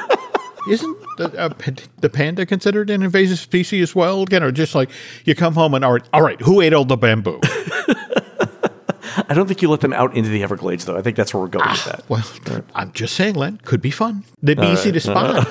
[0.69, 1.49] Isn't the, uh,
[2.01, 4.25] the panda considered an invasive species as well?
[4.29, 4.89] You know, just like
[5.23, 7.39] you come home and all right, all right, who ate all the bamboo?
[9.29, 10.97] I don't think you let them out into the Everglades, though.
[10.97, 12.03] I think that's where we're going with that.
[12.09, 12.23] well,
[12.75, 14.23] I'm just saying, Len, could be fun.
[14.41, 15.47] They'd be easy to spot.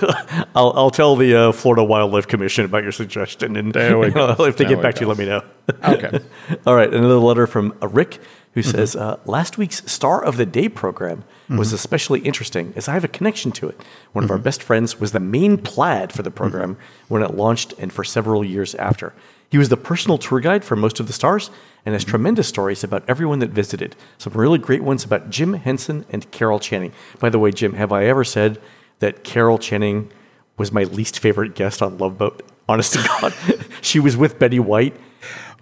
[0.54, 4.30] I'll, I'll tell the uh, Florida Wildlife Commission about your suggestion, and There we go.
[4.44, 5.42] if they There get back to you, let me know.
[5.84, 6.20] Okay.
[6.64, 8.20] All right, another letter from uh, Rick
[8.52, 12.92] who says uh, last week's Star of the Day program was especially interesting as I
[12.94, 13.80] have a connection to it.
[14.12, 17.74] One of our best friends was the main plaid for the program when it launched
[17.78, 19.12] and for several years after.
[19.50, 21.50] He was the personal tour guide for most of the stars
[21.86, 23.96] and has tremendous stories about everyone that visited.
[24.18, 26.92] Some really great ones about Jim Henson and Carol Channing.
[27.20, 28.60] By the way, Jim, have I ever said
[28.98, 30.10] that Carol Channing
[30.58, 32.42] was my least favorite guest on Love Boat?
[32.68, 33.32] Honest to God,
[33.80, 34.96] she was with Betty White,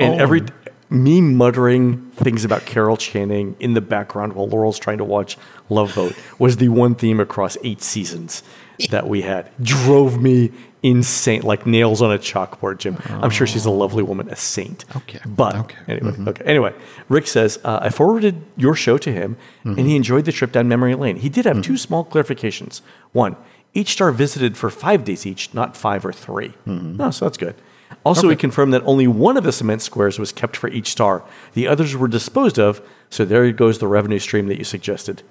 [0.01, 0.19] and Oh.
[0.23, 0.43] every
[0.91, 5.37] me muttering things about Carol Channing in the background while Laurel's trying to watch
[5.69, 8.43] Love Boat was the one theme across eight seasons
[8.91, 9.51] that we had.
[9.63, 10.53] Drove me
[10.85, 12.99] insane, like nails on a chalkboard, Jim.
[13.09, 13.73] I'm sure she's a oh.
[13.73, 14.85] lovely woman, a saint.
[14.95, 15.19] Okay.
[15.27, 15.77] But Okay.
[15.89, 16.29] anyway, mm-hmm.
[16.29, 16.45] okay.
[16.45, 16.75] Anyway,
[17.09, 19.97] Rick says uh, I forwarded your show to him, and he mm-hmm.
[19.97, 21.17] enjoyed the trip down memory lane.
[21.17, 21.77] He did have two mm-hmm.
[21.77, 22.83] small clarifications.
[23.13, 23.37] One,
[23.73, 27.57] each star visited for five days each, not five or 3 No, so that's good.
[28.05, 31.25] Also, he confirmed that only one of the cement squares was kept for each star.
[31.55, 35.23] The others were disposed of, so there goes the revenue stream that you suggested.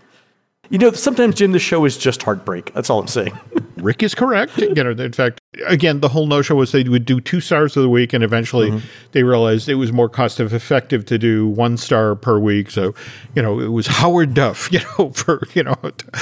[0.69, 2.73] You know, sometimes, Jim, the show is just heartbreak.
[2.73, 3.37] That's all I'm saying.
[3.77, 4.57] Rick is correct.
[4.57, 7.83] You know, in fact, again, the whole notion was they would do two stars of
[7.83, 8.85] the week, and eventually mm-hmm.
[9.11, 12.71] they realized it was more cost effective to do one star per week.
[12.71, 12.93] So,
[13.35, 14.69] you know, it was Howard Duff.
[14.73, 15.75] You know, for you know,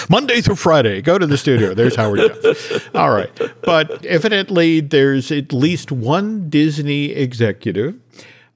[0.09, 1.73] Monday through Friday, go to the studio.
[1.73, 2.95] There's Howard Duff.
[2.95, 3.31] All right,
[3.63, 7.97] but evidently there's at least one Disney executive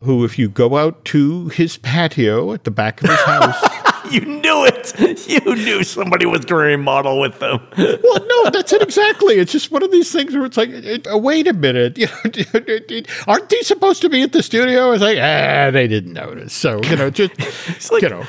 [0.06, 3.70] who, if you go out to his patio at the back of his house.
[4.12, 5.28] you knew it.
[5.28, 7.60] You knew somebody was going to remodel with them.
[7.78, 9.36] well, no, that's it exactly.
[9.36, 12.08] It's just one of these things where it's like, it, uh, wait a minute, you
[12.08, 14.92] know, aren't they supposed to be at the studio?
[14.92, 16.54] It's like, ah, they didn't notice.
[16.54, 18.26] So you know, just like, you know.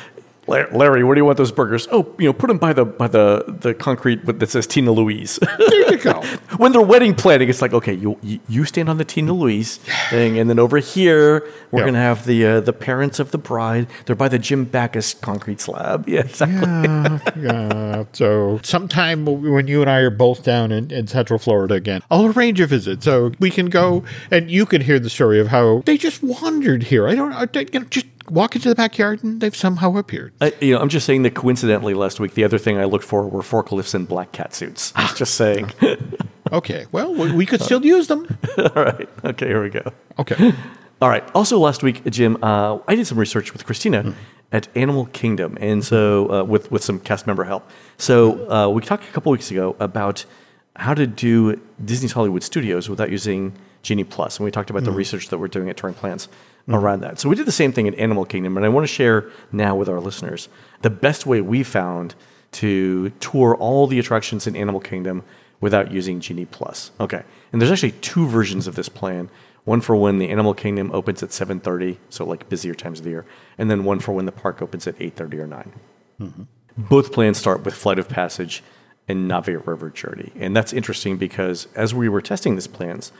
[0.48, 1.88] Larry, where do you want those burgers?
[1.90, 5.38] Oh, you know, put them by the by the the concrete that says Tina Louise.
[5.58, 6.22] There you go.
[6.58, 9.78] when they're wedding planning, it's like, okay, you you stand on the Tina Louise
[10.10, 11.86] thing, and then over here we're Yeah.
[11.86, 13.86] gonna have the uh, the parents of the bride.
[14.04, 16.08] They're by the Jim Backus concrete slab.
[16.16, 16.56] Yeah, exactly.
[16.56, 18.04] Yeah, yeah.
[18.12, 22.26] So sometime when you and I are both down in, in Central Florida again, I'll
[22.26, 25.82] arrange a visit so we can go and you can hear the story of how
[25.86, 27.08] they just wandered here.
[27.08, 30.32] I don't, I, you know, just walk into the backyard and they've somehow appeared.
[30.40, 33.04] I, you know, I'm just saying that coincidentally last week, the other thing I looked
[33.04, 34.92] for were forklifts and black cat suits.
[34.96, 35.12] Ah.
[35.16, 35.72] just saying.
[36.52, 38.38] Okay, well, we, could still use them.
[38.58, 39.08] All right.
[39.24, 39.92] Okay, here we go.
[40.18, 40.52] Okay.
[41.02, 41.28] All right.
[41.34, 44.14] Also, last week, Jim, uh, I did some research with Christina
[44.52, 47.68] at Animal Kingdom, and so uh, with with some cast member help.
[47.98, 50.24] So uh, we talked a couple weeks ago about
[50.76, 53.54] how to do Disney's Hollywood Studios without using
[53.86, 54.98] Genie Plus, and we talked about the mm-hmm.
[54.98, 56.28] research that we're doing at Touring Plans
[56.68, 57.20] around that.
[57.20, 59.76] So we did the same thing at Animal Kingdom, and I want to share now
[59.76, 60.48] with our listeners
[60.82, 62.16] the best way we found
[62.52, 65.22] to tour all the attractions in Animal Kingdom
[65.60, 66.90] without using Genie Plus.
[66.98, 67.22] Okay,
[67.52, 69.30] and there's actually two versions of this plan.
[69.64, 73.10] One for when the Animal Kingdom opens at 7:30, so like busier times of the
[73.10, 73.24] year,
[73.56, 75.72] and then one for when the park opens at 8:30 or 9.
[76.20, 76.42] Mm-hmm.
[76.76, 78.64] Both plans start with Flight of Passage
[79.06, 83.12] and Navi River Journey, and that's interesting because as we were testing these plans,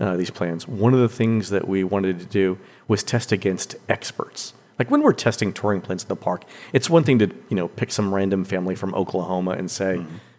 [0.00, 2.58] uh, these plans, one of the things that we wanted to do
[2.88, 4.54] was test against experts.
[4.78, 7.68] Like when we're testing touring plans in the park, it's one thing to you know
[7.68, 9.96] pick some random family from Oklahoma and say,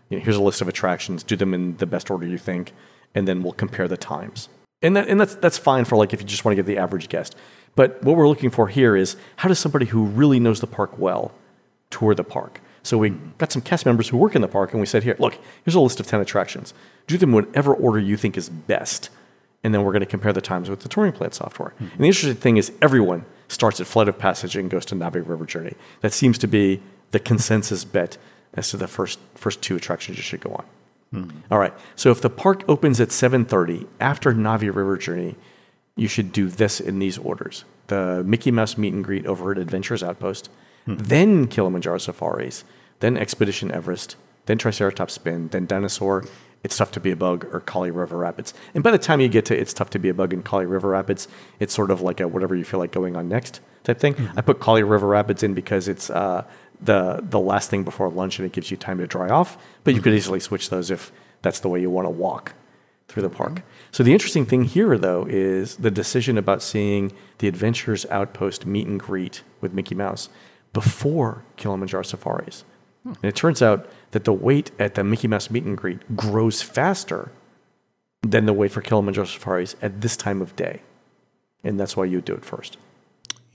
[0.10, 2.74] you know, here's a list of attractions, do them in the best order you think,
[3.14, 4.50] and then we'll compare the times.
[4.82, 6.80] And that, and that's that's fine for like if you just want to get the
[6.80, 7.36] average guest.
[7.76, 10.98] But what we're looking for here is how does somebody who really knows the park
[10.98, 11.34] well
[11.92, 12.60] tour the park?
[12.84, 15.16] So we got some cast members who work in the park, and we said, here,
[15.20, 16.74] look, here's a list of ten attractions.
[17.06, 19.10] Do them in whatever order you think is best,
[19.64, 21.74] and then we're going to compare the times with the touring plan software.
[21.80, 25.28] And the interesting thing is, everyone starts at Flight of Passage and goes to Navi
[25.28, 25.76] River Journey.
[26.02, 28.18] That seems to be the consensus bet
[28.54, 30.66] as to the first first two attractions you should go on.
[31.12, 31.30] Hmm.
[31.52, 31.74] All right.
[31.96, 35.36] So if the park opens at 7:30 after Navi River Journey,
[35.96, 39.58] you should do this in these orders: the Mickey Mouse meet and greet over at
[39.58, 40.50] Adventurers Outpost,
[40.86, 40.96] hmm.
[40.98, 42.64] then Kilimanjaro Safaris,
[43.00, 46.26] then Expedition Everest, then Triceratops Spin, then Dinosaur.
[46.64, 48.54] It's tough to be a bug or Kali River Rapids.
[48.74, 50.66] And by the time you get to It's tough to be a bug in Kali
[50.66, 51.28] River Rapids,
[51.60, 54.14] it's sort of like a whatever you feel like going on next type thing.
[54.14, 54.38] Mm-hmm.
[54.38, 56.44] I put Kali River Rapids in because it's uh,
[56.82, 59.58] the the last thing before lunch and it gives you time to dry off.
[59.84, 60.18] But you could mm-hmm.
[60.18, 62.54] easily switch those if that's the way you want to walk
[63.08, 63.54] through the park.
[63.54, 63.68] Mm-hmm.
[63.92, 68.88] So the interesting thing here, though, is the decision about seeing the Adventurers Outpost meet
[68.88, 70.30] and greet with Mickey Mouse
[70.74, 72.64] before Kilimanjaro Safaris.
[73.04, 76.62] And it turns out that the wait at the Mickey Mouse meet and greet grows
[76.62, 77.32] faster
[78.22, 80.82] than the wait for Kilimanjaro Safaris at this time of day.
[81.64, 82.78] And that's why you do it first.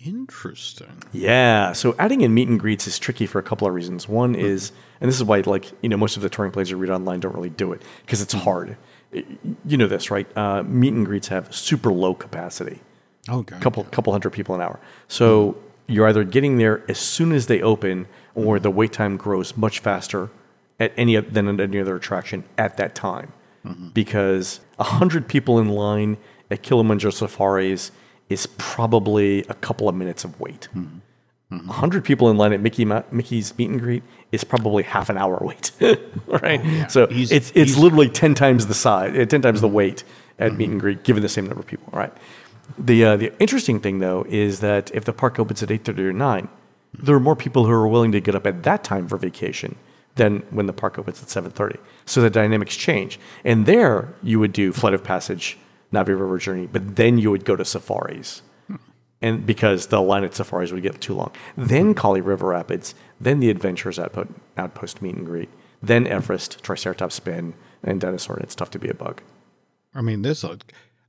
[0.05, 1.03] Interesting.
[1.13, 1.73] Yeah.
[1.73, 4.09] So adding in meet and greets is tricky for a couple of reasons.
[4.09, 4.41] One hmm.
[4.41, 6.91] is, and this is why, like, you know, most of the touring plays you read
[6.91, 8.41] online don't really do it because it's hmm.
[8.41, 8.77] hard.
[9.13, 9.25] Y-
[9.65, 10.27] You know this, right?
[10.37, 12.81] Uh, meet and greets have super low capacity,
[13.29, 13.61] Oh, God.
[13.61, 14.79] couple couple hundred people an hour.
[15.09, 15.93] So hmm.
[15.93, 18.07] you're either getting there as soon as they open,
[18.37, 18.63] or mm-hmm.
[18.63, 20.31] the wait time grows much faster
[20.79, 23.33] at any than at any other attraction at that time,
[23.65, 23.89] mm-hmm.
[23.89, 26.19] because a hundred people in line
[26.51, 27.91] at Kilimanjaro Safaris
[28.29, 30.69] is probably a couple of minutes of wait.
[30.77, 31.71] Mm-hmm.
[31.71, 35.09] A hundred people in line at Mickey Ma- Mickey's meet and greet is probably half
[35.09, 35.71] an hour wait,
[36.27, 36.61] right?
[36.63, 39.69] Oh, so He's- it's it's he's- literally ten times the size, uh, ten times the
[39.69, 40.05] weight
[40.39, 42.13] at meet and greet, given the same number of people, right?
[42.77, 46.03] The uh, the interesting thing though is that if the park opens at eight thirty
[46.03, 46.49] or nine,
[46.95, 49.77] there are more people who are willing to get up at that time for vacation
[50.15, 51.79] than when the park opens at seven thirty.
[52.05, 55.59] So the dynamics change, and there you would do Flight of Passage,
[55.93, 58.43] Navi River Journey, but then you would go to safaris
[59.23, 61.33] and because the line at safaris would get too long.
[61.57, 65.49] Then Kali River Rapids, then the Adventurers Outpost, Outpost meet and greet,
[65.83, 68.37] then Everest, Triceratops Spin, and Dinosaur.
[68.37, 69.23] And it's tough to be a bug.
[69.95, 70.59] I mean, there's a,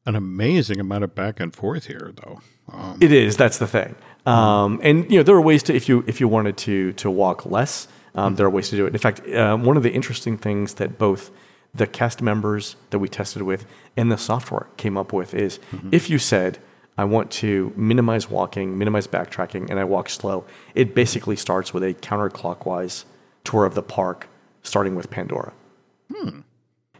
[0.06, 2.42] an amazing amount of back and forth here, though.
[2.72, 3.36] Um, It is.
[3.36, 3.96] That's the thing.
[4.28, 7.10] Um, and you know there are ways to if you if you wanted to to
[7.10, 8.94] walk less, um, there are ways to do it.
[8.94, 11.32] In fact, uh, one of the interesting things that both
[11.74, 15.60] the cast members that we tested with and the software came up with is
[15.92, 16.60] if you said
[16.98, 21.84] I want to minimize walking, minimize backtracking, and I walk slow, it basically starts with
[21.84, 23.06] a counterclockwise
[23.44, 24.28] tour of the park,
[24.63, 25.54] starting with Pandora.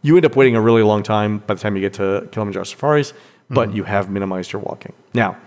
[0.04, 2.63] You end up waiting a really long time by the time you get to Kilimanjaro
[2.66, 3.13] Safaris,
[3.50, 4.94] but you have minimized your walking.
[5.13, 5.38] Now,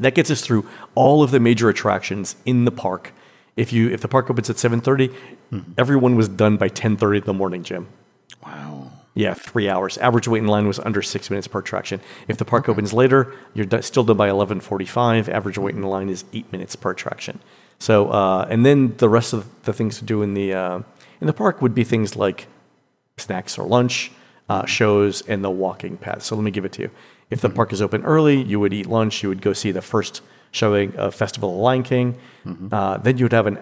[0.00, 3.12] that gets us through all of the major attractions in the park
[3.56, 5.12] If you if the park opens at 7:30,
[5.78, 7.86] everyone was done by 10:30 in the morning, Jim.
[8.44, 8.90] Wow.
[9.14, 9.96] Yeah, three hours.
[9.98, 12.00] Average wait in line was under six minutes per attraction.
[12.26, 15.28] If the park opens later, you're still done by 11:45.
[15.28, 17.38] Average wait in the line is eight minutes per attraction.
[17.78, 20.80] So, uh, and then the rest of the things to do in the uh,
[21.20, 22.48] in the park would be things like
[23.16, 24.10] snacks or lunch,
[24.48, 26.24] uh, shows, and the walking path.
[26.24, 26.90] So let me give it to you.
[27.34, 29.24] If the park is open early, you would eat lunch.
[29.24, 32.16] You would go see the first showing of Festival of the Lion King.
[32.70, 33.58] Uh, then you would have an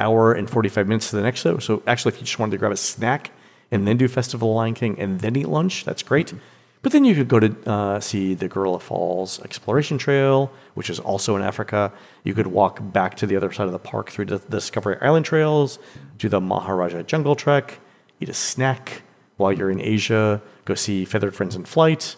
[0.00, 1.58] hour and 45 minutes to the next show.
[1.58, 3.30] So actually, if you just wanted to grab a snack
[3.70, 6.34] and then do Festival of the Lion King and then eat lunch, that's great.
[6.82, 10.98] But then you could go to uh, see the Gorilla Falls Exploration Trail, which is
[10.98, 11.92] also in Africa.
[12.24, 15.26] You could walk back to the other side of the park through the Discovery Island
[15.26, 15.78] trails,
[16.18, 17.78] do the Maharaja Jungle Trek,
[18.18, 19.02] eat a snack
[19.36, 22.16] while you're in Asia, go see Feathered Friends in Flight,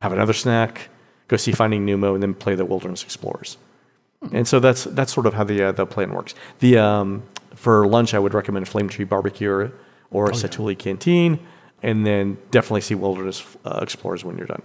[0.00, 0.88] have another snack,
[1.28, 3.56] go see Finding Nemo, and then play the Wilderness Explorers.
[4.32, 6.34] And so that's that's sort of how the uh, the plan works.
[6.58, 7.22] The um,
[7.54, 9.72] for lunch, I would recommend Flame Tree Barbecue or,
[10.10, 11.38] or Satu'li Canteen,
[11.84, 14.62] and then definitely see Wilderness uh, Explorers when you're done.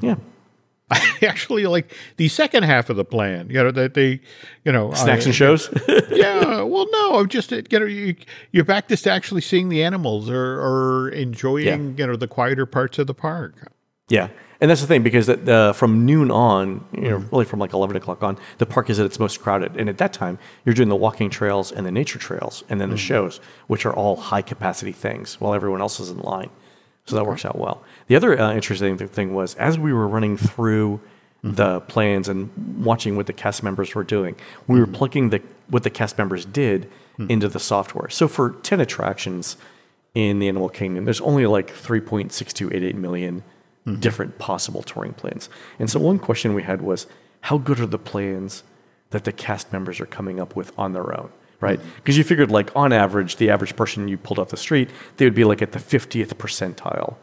[0.00, 0.14] Yeah,
[0.92, 3.48] I actually like the second half of the plan.
[3.50, 4.20] You know that they,
[4.64, 5.68] you know, snacks I- and shows.
[6.10, 6.62] yeah.
[6.62, 8.14] Well, no, I'm just you know you,
[8.52, 13.00] you're back to actually seeing the animals or, or enjoying you know the quieter parts
[13.00, 13.72] of the park.
[14.08, 14.28] Yeah,
[14.62, 17.72] and that's the thing because that, uh, from noon on, you know, really from like
[17.72, 20.74] eleven o'clock on, the park is at its most crowded, and at that time, you're
[20.74, 24.14] doing the walking trails and the nature trails, and then the shows, which are all
[24.14, 26.48] high capacity things, while everyone else is in line.
[27.06, 27.82] So that works out well.
[28.06, 31.00] The other uh, interesting thing was as we were running through
[31.42, 32.48] the plans and
[32.84, 34.36] watching what the cast members were doing,
[34.68, 36.88] we were plugging the what the cast members did
[37.28, 38.08] into the software.
[38.10, 39.56] So for ten attractions
[40.14, 43.42] in the Animal Kingdom, there's only like 3.6288 million
[43.98, 45.48] different possible touring plans.
[45.78, 47.06] And so one question we had was,
[47.42, 48.62] how good are the plans
[49.10, 51.30] that the cast members are coming up with on their own?
[51.60, 51.80] Right?
[51.96, 55.24] Because you figured, like, on average, the average person you pulled off the street, they
[55.24, 57.14] would be like at the 50th percentile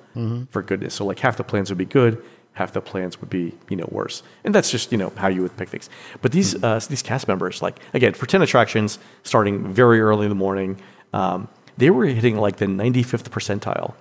[0.50, 0.94] for goodness.
[0.94, 3.88] So, like, half the plans would be good, half the plans would be, you know,
[3.92, 4.24] worse.
[4.46, 5.90] And that's just, you know, how you would pick things.
[6.22, 10.30] But these, uh, these cast members, like, again, for 10 attractions, starting very early in
[10.30, 10.80] the morning,
[11.14, 13.94] um, they were hitting like the 95th percentile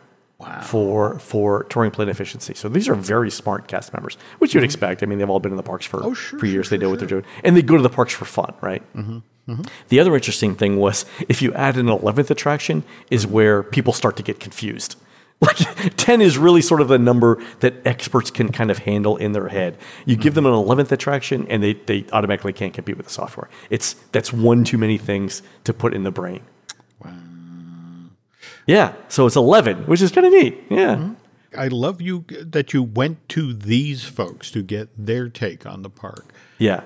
[0.62, 2.54] for for touring plan efficiency.
[2.54, 4.66] So these are very smart cast members, which you'd mm-hmm.
[4.66, 5.02] expect.
[5.02, 6.66] I mean, they've all been in the parks for, Oh, sure, for years.
[6.66, 8.82] sure, they know what they're doing, and they go to the parks for fun, right?
[8.94, 9.18] Mm-hmm,
[9.50, 9.62] mm-hmm.
[9.88, 14.16] The other interesting thing was if you add an eleventh attraction, is where people start
[14.16, 14.96] to get confused.
[15.40, 19.30] Like ten is really sort of the number that experts can kind of handle in
[19.30, 19.78] their head.
[20.04, 23.48] You give them an eleventh attraction, and they they automatically can't compete with the software.
[23.70, 26.40] It's that's one too many things to put in the brain.
[28.68, 30.62] Yeah, so it's 11, which is kind of neat.
[30.68, 30.96] Yeah.
[30.96, 31.14] Mm-hmm.
[31.58, 35.88] I love you that you went to these folks to get their take on the
[35.88, 36.26] park.
[36.58, 36.82] Yeah.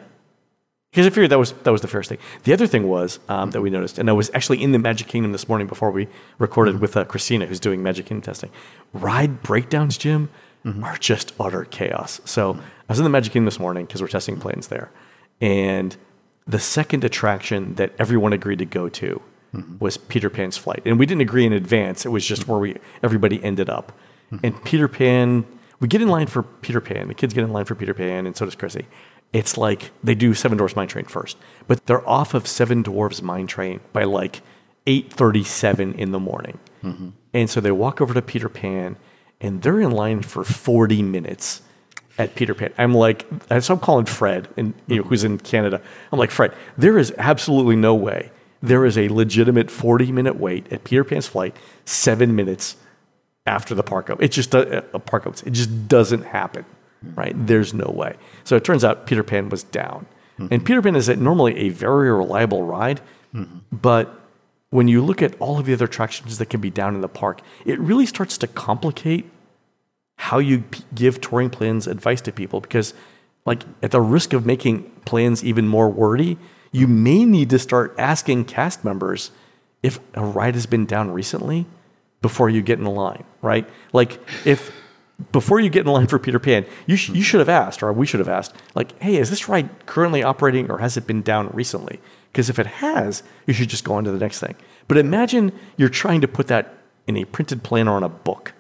[0.93, 2.19] Because I figured that was that was the first thing.
[2.45, 3.51] The other thing was um, mm-hmm.
[3.51, 6.07] that we noticed, and I was actually in the Magic Kingdom this morning before we
[6.39, 6.83] recorded mm-hmm.
[6.83, 8.51] with uh, Christina, who's doing Magic Kingdom testing.
[8.93, 10.31] Ride breakdowns, Jim,
[10.85, 12.21] are just utter chaos.
[12.25, 14.93] So I was in the Magic Kingdom this morning because we're testing planes there,
[15.41, 15.97] and
[16.47, 19.21] the second attraction that everyone agreed to go to
[19.55, 19.79] Mm-hmm.
[19.81, 22.07] was Peter Pan's flight, and we didn't agree in advance.
[22.07, 23.93] It was just where we everybody ended up,
[24.33, 24.47] mm-hmm.
[24.47, 25.45] and Peter Pan.
[25.79, 27.09] We get in line for Peter Pan.
[27.09, 28.87] The kids get in line for Peter Pan, and so does Chrissy.
[29.35, 31.37] It's like they do Seven Dwarfs Mine Train first,
[31.69, 34.41] but they're off of Seven Dwarfs Mine Train by like
[34.87, 37.11] eight thirty-seven in the morning, mm-hmm.
[37.35, 38.97] and so they walk over to Peter Pan,
[39.39, 41.61] and they're in line for forty minutes
[42.17, 42.73] at Peter Pan.
[42.79, 43.27] I'm like,
[43.61, 45.83] so I'm calling Fred, and you know, who's in Canada.
[46.11, 48.31] I'm like, Fred, there is absolutely no way
[48.63, 52.77] there is a legitimate 40 minute wait at Peter Pan's flight, seven minutes
[53.47, 54.23] after the park up.
[54.23, 55.43] It just uh, a park opens.
[55.43, 56.65] It just doesn't happen,
[57.15, 57.35] right?
[57.37, 58.17] There's no way.
[58.45, 60.07] So it turns out Peter Pan was down,
[60.51, 63.01] and Peter Pan is normally a very reliable ride,
[63.71, 64.21] but
[64.71, 67.09] when you look at all of the other attractions that can be down in the
[67.09, 69.29] park, it really starts to complicate
[70.17, 72.95] how you p- give touring plans advice to people because
[73.45, 76.39] like at the risk of making plans even more wordy
[76.73, 79.31] you may need to start asking cast members
[79.83, 81.67] if a ride has been down recently
[82.21, 83.69] before you get in the line right?
[83.93, 84.73] Like if
[85.31, 87.93] before you get in line for peter pan you, sh- you should have asked or
[87.93, 91.23] we should have asked like hey is this ride currently operating or has it been
[91.23, 92.01] down recently?
[92.33, 94.57] Because if it has you should just go on to the next thing.
[94.89, 96.75] But imagine you're trying to put that
[97.07, 98.53] in a printed plan or on a book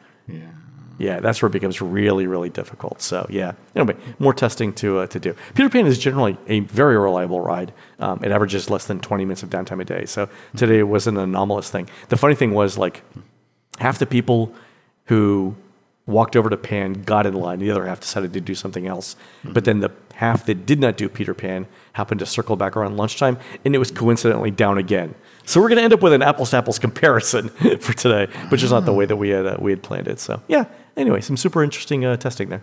[0.98, 3.02] yeah, that's where it becomes really, really difficult.
[3.02, 5.34] So yeah, anyway, more testing to uh, to do.
[5.54, 7.72] Peter Pan is generally a very reliable ride.
[7.98, 10.04] Um, it averages less than 20 minutes of downtime a day.
[10.06, 11.88] So today was an anomalous thing.
[12.08, 13.02] The funny thing was like
[13.78, 14.54] half the people
[15.06, 15.56] who
[16.06, 17.58] walked over to Pan, got in line.
[17.58, 19.16] The other half decided to do something else.
[19.44, 19.90] But then the
[20.22, 23.78] half that did not do Peter Pan happened to circle back around lunchtime, and it
[23.78, 25.14] was coincidentally down again.
[25.44, 27.48] So we're going to end up with an apples to apples comparison
[27.80, 30.20] for today, which is not the way that we had uh, we had planned it.
[30.20, 30.66] So yeah.
[30.96, 32.62] Anyway, some super interesting uh, testing there.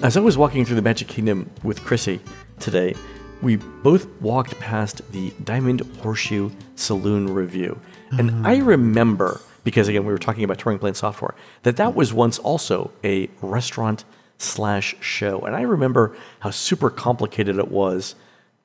[0.00, 2.20] As I was walking through the Magic Kingdom with Chrissy
[2.60, 2.94] today,
[3.42, 7.76] we both walked past the Diamond Horseshoe Saloon revue.
[8.12, 8.50] And ah.
[8.50, 11.34] I remember, because again, we were talking about touring plane software,
[11.64, 14.04] that that was once also a restaurant
[14.38, 15.40] slash show.
[15.40, 18.14] And I remember how super complicated it was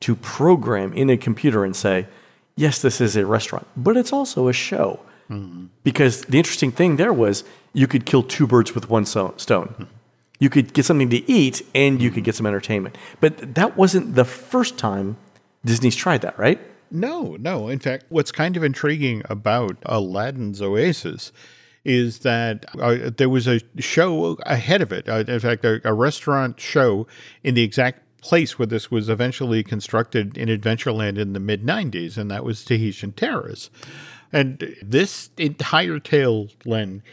[0.02, 2.06] to program in a computer and say,
[2.56, 5.00] yes, this is a restaurant, but it's also a show.
[5.32, 5.66] Mm-hmm.
[5.84, 9.32] Because the interesting thing there was you could kill two birds with one stone.
[9.32, 9.84] Hmm.
[10.44, 12.98] You could get something to eat and you could get some entertainment.
[13.22, 15.16] But that wasn't the first time
[15.64, 16.60] Disney's tried that, right?
[16.92, 17.70] No, no.
[17.70, 21.32] In fact, what's kind of intriguing about Aladdin's Oasis
[21.86, 25.08] is that uh, there was a show ahead of it.
[25.08, 27.08] Uh, in fact, a, a restaurant show
[27.44, 32.18] in the exact place where this was eventually constructed in Adventureland in the mid 90s,
[32.18, 33.70] and that was Tahitian Terrace.
[34.34, 37.04] And this entire tale, Len,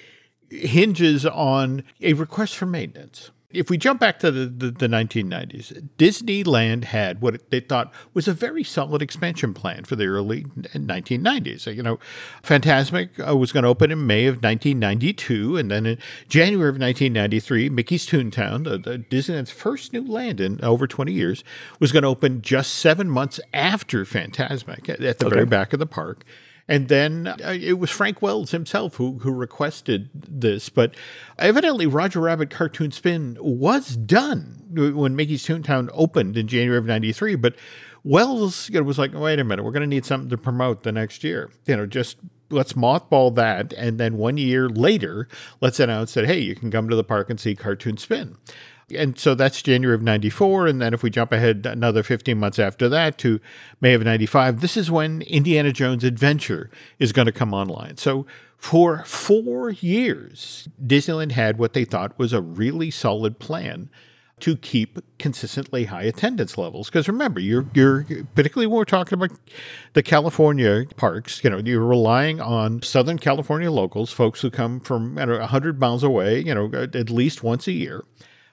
[0.50, 3.30] hinges on a request for maintenance.
[3.52, 8.28] If we jump back to the, the, the 1990s, Disneyland had what they thought was
[8.28, 11.74] a very solid expansion plan for the early 1990s.
[11.74, 11.98] You know,
[12.44, 15.98] Fantasmic uh, was going to open in May of 1992, and then in
[16.28, 21.42] January of 1993, Mickey's Toontown, the, the Disneyland's first new land in over 20 years,
[21.80, 25.80] was going to open just seven months after Fantasmic at, at the very back of
[25.80, 26.24] the park.
[26.70, 30.68] And then uh, it was Frank Wells himself who, who requested this.
[30.68, 30.94] But
[31.36, 37.34] evidently, Roger Rabbit Cartoon Spin was done when Mickey's Toontown opened in January of 93.
[37.34, 37.56] But
[38.04, 41.24] Wells was like, wait a minute, we're going to need something to promote the next
[41.24, 41.50] year.
[41.66, 42.18] You know, just
[42.50, 43.72] let's mothball that.
[43.72, 45.26] And then one year later,
[45.60, 48.36] let's announce that, hey, you can come to the park and see Cartoon Spin
[48.96, 50.66] and so that's January of 94.
[50.66, 53.40] And then if we jump ahead another 15 months after that to
[53.80, 57.96] May of 95, this is when Indiana Jones Adventure is going to come online.
[57.96, 58.26] So
[58.56, 63.88] for four years, Disneyland had what they thought was a really solid plan
[64.40, 66.88] to keep consistently high attendance levels.
[66.88, 69.38] Because remember, you're you're particularly when we're talking about
[69.92, 75.18] the California parks, you know, you're relying on Southern California locals, folks who come from
[75.18, 78.04] you know, 100 miles away, you know, at least once a year.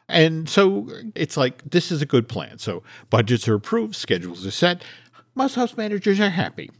[0.09, 2.59] And so it's like, this is a good plan.
[2.59, 4.83] So budgets are approved, schedules are set,
[5.35, 6.71] most house managers are happy.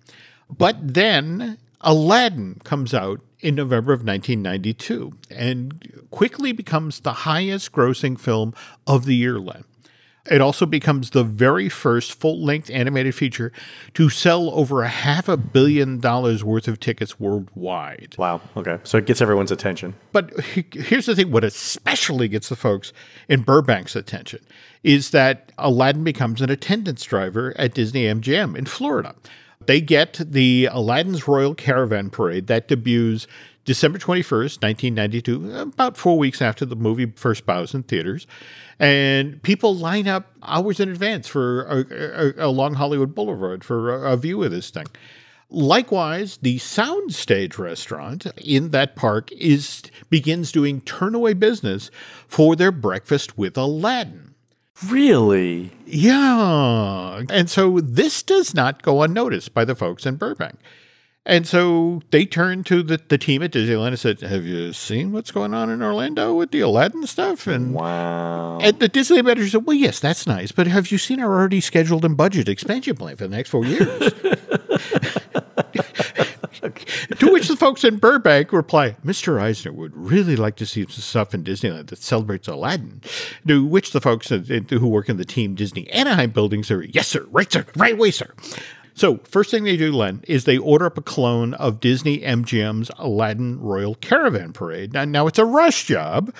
[0.49, 8.19] But then Aladdin comes out in November of 1992 and quickly becomes the highest grossing
[8.19, 8.53] film
[8.87, 9.63] of the year, Len.
[10.29, 13.51] It also becomes the very first full length animated feature
[13.93, 18.15] to sell over a half a billion dollars worth of tickets worldwide.
[18.17, 18.41] Wow.
[18.55, 18.79] Okay.
[18.83, 19.95] So it gets everyone's attention.
[20.11, 22.93] But here's the thing what especially gets the folks
[23.27, 24.39] in Burbank's attention
[24.83, 29.15] is that Aladdin becomes an attendance driver at Disney MGM in Florida.
[29.65, 33.27] They get the Aladdin's Royal Caravan Parade that debuts
[33.67, 38.25] December 21st, 1992, about four weeks after the movie first bows in theaters.
[38.79, 44.13] And people line up hours in advance for a, a, along Hollywood Boulevard for a,
[44.13, 44.85] a view of this thing.
[45.49, 51.91] Likewise, the Soundstage restaurant in that park is begins doing turnaway business
[52.25, 54.33] for their breakfast with Aladdin.
[54.85, 55.71] Really?
[55.85, 57.23] Yeah.
[57.29, 60.57] And so this does not go unnoticed by the folks in Burbank.
[61.27, 65.11] And so they turned to the, the team at Disneyland and said, Have you seen
[65.11, 67.47] what's going on in Orlando with the Aladdin stuff?
[67.47, 68.59] And Wow.
[68.61, 71.59] and the Disney manager said, Well, yes, that's nice, but have you seen our already
[71.59, 73.83] scheduled and budgeted expansion plan for the next four years?
[77.19, 79.39] to which the folks in Burbank reply, Mr.
[79.39, 83.01] Eisner would really like to see some stuff in Disneyland that celebrates Aladdin.
[83.47, 87.25] To which the folks who work in the Team Disney Anaheim building say, Yes, sir,
[87.31, 88.31] right, sir, right away, sir.
[88.97, 92.89] So, first thing they do, Len, is they order up a clone of Disney MGM's
[92.97, 94.91] Aladdin Royal Caravan Parade.
[94.91, 96.33] Now, now it's a rush job,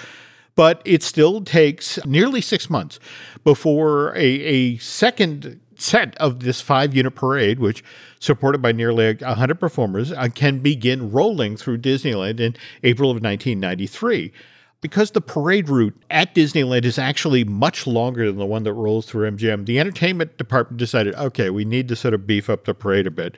[0.56, 3.00] but it still takes nearly six months
[3.44, 7.84] before a, a second set of this five unit parade, which
[8.20, 14.34] supported by nearly 100 performers, uh, can begin rolling through Disneyland in April of 1993.
[14.80, 19.08] Because the parade route at Disneyland is actually much longer than the one that rolls
[19.08, 22.76] through MGM, the entertainment department decided, okay, we need to sort of beef up the
[22.76, 23.36] parade a bit.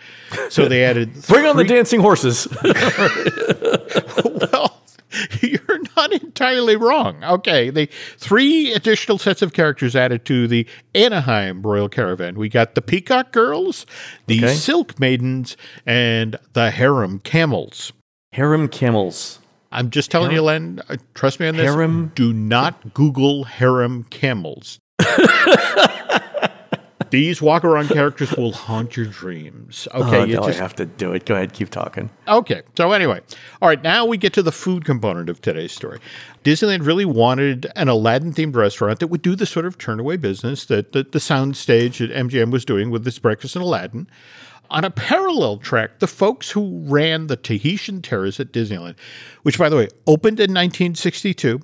[0.50, 2.46] So they added Bring on the dancing horses.
[4.52, 4.82] well,
[5.42, 7.24] you're not entirely wrong.
[7.24, 12.36] Okay, the three additional sets of characters added to the Anaheim Royal Caravan.
[12.36, 13.86] We got the Peacock Girls,
[14.28, 14.54] the Okay.
[14.54, 17.94] Silk Maidens, and the Harem Camels.
[18.34, 19.40] Harem camels.
[19.72, 20.82] I'm just telling you, Len.
[20.90, 21.66] uh, Trust me on this.
[21.66, 22.12] Harem?
[22.16, 24.80] Do not Google harem camels.
[27.12, 29.88] These walk around characters will haunt your dreams.
[29.96, 31.26] Okay, oh, you no, just I have to do it.
[31.26, 32.12] Go ahead, keep talking.
[32.28, 32.62] Okay.
[32.78, 33.22] So anyway,
[33.62, 33.82] all right.
[33.82, 36.00] Now we get to the food component of today's story.
[36.44, 40.92] Disneyland really wanted an Aladdin-themed restaurant that would do the sort of turnaway business that
[40.92, 44.08] the, the soundstage at MGM was doing with this breakfast in Aladdin.
[44.72, 48.96] On a parallel track, the folks who ran the Tahitian Terrace at Disneyland,
[49.42, 51.60] which by the way opened in 1962.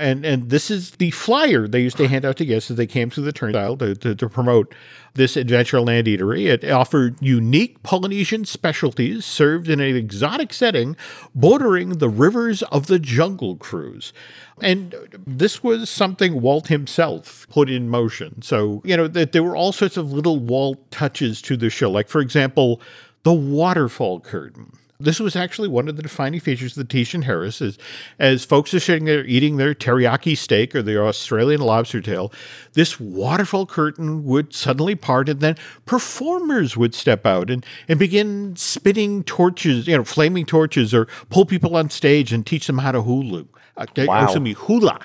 [0.00, 2.86] And, and this is the flyer they used to hand out to guests as they
[2.86, 4.74] came through the turnstile to, to, to promote
[5.14, 6.46] this Adventureland eatery.
[6.46, 10.96] It offered unique Polynesian specialties served in an exotic setting
[11.34, 14.12] bordering the rivers of the Jungle Cruise.
[14.62, 14.94] And
[15.26, 18.40] this was something Walt himself put in motion.
[18.42, 21.90] So, you know, that there were all sorts of little Walt touches to the show.
[21.90, 22.80] Like, for example,
[23.22, 24.72] the waterfall curtain.
[25.00, 27.78] This was actually one of the defining features of the Tahitian Terrace as,
[28.18, 32.32] as folks are sitting there eating their teriyaki steak or their Australian lobster tail,
[32.74, 38.54] this waterfall curtain would suddenly part and then performers would step out and, and begin
[38.56, 42.92] spitting torches, you know, flaming torches or pull people on stage and teach them how
[42.92, 43.46] to hulu.
[43.76, 44.24] Uh, Wow.
[44.24, 45.00] Excuse me, hula.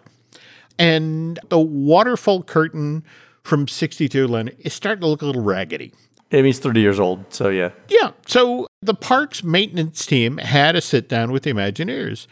[0.77, 3.03] And the waterfall curtain
[3.43, 5.93] from 62, Len, is starting to look a little raggedy.
[6.35, 7.69] I mean, he's 30 years old, so yeah.
[7.87, 8.11] Yeah.
[8.27, 12.27] So the park's maintenance team had a sit down with the Imagineers.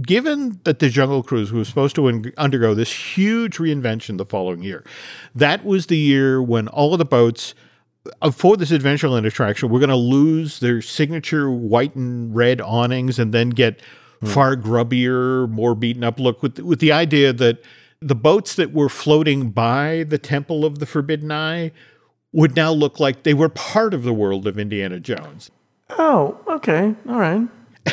[0.00, 4.62] Given that the Jungle Cruise was supposed to un- undergo this huge reinvention the following
[4.62, 4.84] year,
[5.34, 7.54] that was the year when all of the boats
[8.22, 13.18] uh, for this Adventureland attraction were going to lose their signature white and red awnings
[13.18, 13.82] and then get
[14.24, 17.62] far grubbier, more beaten up look with with the idea that
[18.00, 21.72] the boats that were floating by the Temple of the Forbidden Eye
[22.32, 25.50] would now look like they were part of the world of Indiana Jones.
[25.90, 26.94] Oh, okay.
[27.08, 27.46] All right.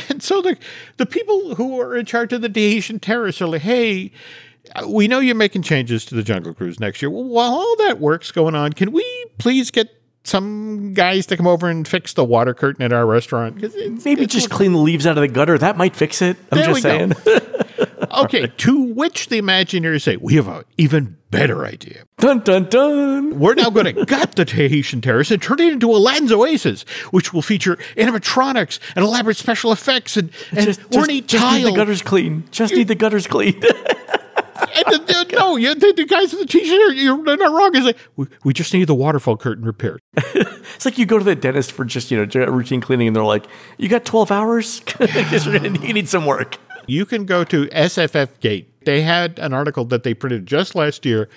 [0.10, 0.56] And so the
[0.98, 4.12] the people who are in charge of the Tahitian Terrace are like, hey,
[4.88, 7.10] we know you're making changes to the Jungle Cruise next year.
[7.10, 9.04] Well, while all that work's going on, can we
[9.40, 9.90] please get
[10.24, 13.64] some guys to come over and fix the water curtain at our restaurant?
[13.64, 15.58] it's- Maybe it's just clean the leaves out of the gutter.
[15.58, 16.38] That might fix it.
[16.52, 17.14] I'm There just saying.
[18.26, 18.47] okay.
[18.47, 22.03] To which the Imagineers say, we have an even better idea.
[22.18, 23.39] dun dun dun.
[23.39, 27.34] We're now going to gut the Tahitian Terrace and turn it into Aladdin's Oasis, which
[27.34, 31.76] will feature animatronics and elaborate special effects and, and Just, ornate just, just need the
[31.76, 32.43] gutters clean.
[32.51, 33.62] Just need the gutters clean.
[34.76, 34.97] And the,
[35.30, 37.72] the- no, you, the, the guys in the T-shirt, you're not wrong.
[37.76, 40.01] It's like we, we just need the waterfall curtain repaired.
[40.18, 43.24] it's like you go to the dentist for just, you know, routine cleaning and they're
[43.24, 43.45] like,
[43.78, 44.82] you got 12 hours?
[44.82, 46.57] 'Cause you're you need some work.
[46.90, 48.66] You can go to SFGate.
[48.86, 51.30] They had an article that they printed just last year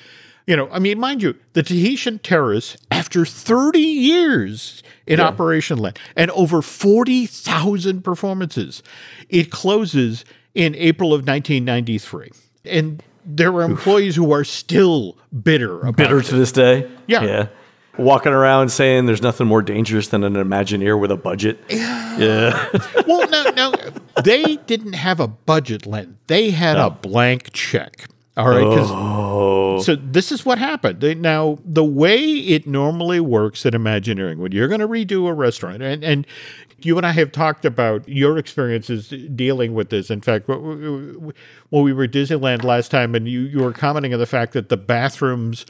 [0.47, 5.99] You know, I mean, mind you, the Tahitian Terrace, after 30 years in Operation Land
[6.17, 8.83] and over 40,000 performances,
[9.29, 10.25] it closes
[10.55, 12.31] in April of 1993.
[12.65, 16.25] And there are employees who are still bitter about Bitter it.
[16.27, 16.91] to this day.
[17.07, 17.23] Yeah.
[17.23, 17.47] Yeah.
[17.99, 21.61] Walking around saying there's nothing more dangerous than an Imagineer with a budget.
[21.69, 22.69] Yeah.
[23.07, 23.75] well, no, no,
[24.25, 26.17] they didn't have a budget, Len.
[26.27, 28.09] They had a blank check.
[28.35, 28.63] All right.
[28.65, 29.83] Oh.
[29.83, 31.01] So this is what happened.
[31.01, 35.35] They- Now, the way it normally works at Imagineering, when you're going to redo a
[35.35, 36.27] restaurant, and, and
[36.79, 40.11] you and I have talked about your experiences dealing with this.
[40.11, 41.33] In fact, wh- wh- wh-
[41.73, 44.55] when we were at Disneyland last time, and you, you were commenting on the fact
[44.55, 45.67] that the bathrooms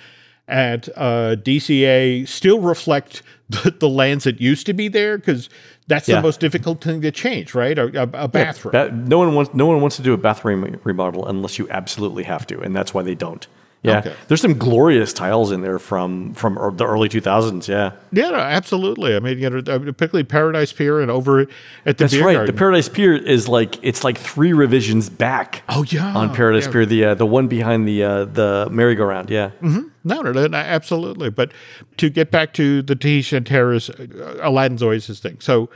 [0.48, 5.48] at uh, DCA still reflect the, the lands that used to be there, because
[5.88, 6.16] that's Yeah.
[6.16, 7.78] the most difficult thing to change, right?
[7.78, 8.72] A, a, a bathroom.
[8.72, 12.24] Ba- no one wants no one wants to do a bathroom remodel unless you absolutely
[12.24, 13.46] have to, and that's why they don't.
[13.84, 14.12] Yeah, Okay.
[14.28, 17.66] there's some glorious tiles in there from from the early 2000s.
[17.66, 19.16] Yeah, Yeah, no, absolutely.
[19.16, 21.48] I mean, you know, uh, particularly Paradise Pier and over at
[21.84, 22.34] the that's right.
[22.34, 22.46] garden.
[22.54, 25.62] The Paradise Pier is like it's like three revisions back.
[25.68, 26.72] Oh, yeah, on Paradise yeah.
[26.72, 29.30] Pier, the uh, the one behind the uh, the merry-go-round.
[29.30, 31.30] Yeah, No, no, no, no, absolutely.
[31.30, 31.50] But
[31.96, 35.38] to get back to the Tahitian Terrace, uh, Aladdin's Oasis thing.
[35.40, 35.68] So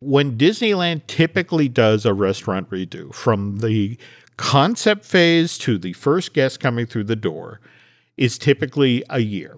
[0.00, 3.96] when Disneyland typically does a restaurant redo from the
[4.36, 7.60] concept phase to the first guest coming through the door
[8.16, 9.56] is typically a year.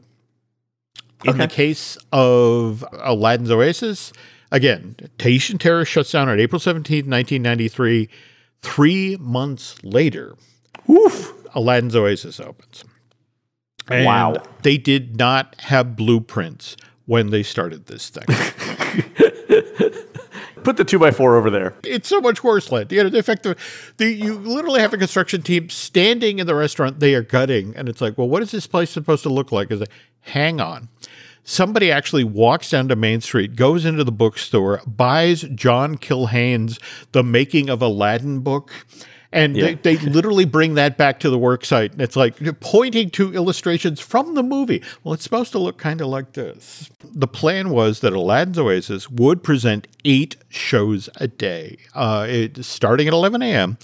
[1.24, 4.12] In the case of Aladdin's Oasis,
[4.52, 8.08] again, Tahitian Terrace shuts down on April 17th, 1993.
[8.60, 10.36] Three months later,
[11.54, 12.84] Aladdin's Oasis opens.
[13.88, 14.42] And Wow.
[14.62, 18.24] They did not have blueprints when they started this thing.
[20.64, 21.74] put the two by four over there.
[21.84, 22.86] it's so much worse, Len.
[22.90, 23.56] You know, in fact, the,
[23.98, 27.88] the, you literally have a construction team standing in the restaurant they are gutting, and
[27.88, 29.70] it's like, well, what is this place supposed to look like?
[29.70, 29.90] Is like,
[30.22, 30.88] hang on.
[31.46, 36.78] Somebody actually walks down to Main Street, goes into the bookstore, buys John Culhane's
[37.12, 38.72] The Making of Aladdin book,
[39.34, 39.74] and Yeah.
[39.82, 41.92] they, they literally bring that back to the work site.
[41.92, 44.82] And it's like pointing to illustrations from the movie.
[45.02, 46.88] Well, it's supposed to look kind of like this.
[47.02, 53.06] The plan was that Aladdin's Oasis would present eight shows a day, uh, it, starting
[53.08, 53.76] at 11 a.m.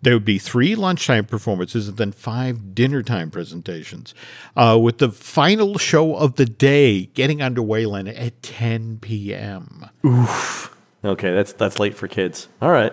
[0.00, 4.14] There would be three lunchtime performances and then five dinner time presentations,
[4.56, 9.86] uh, with the final show of the day getting underway, Len, at 10 p.m.
[10.06, 10.76] Oof.
[11.04, 12.46] Okay, that's that's late for kids.
[12.62, 12.92] All right,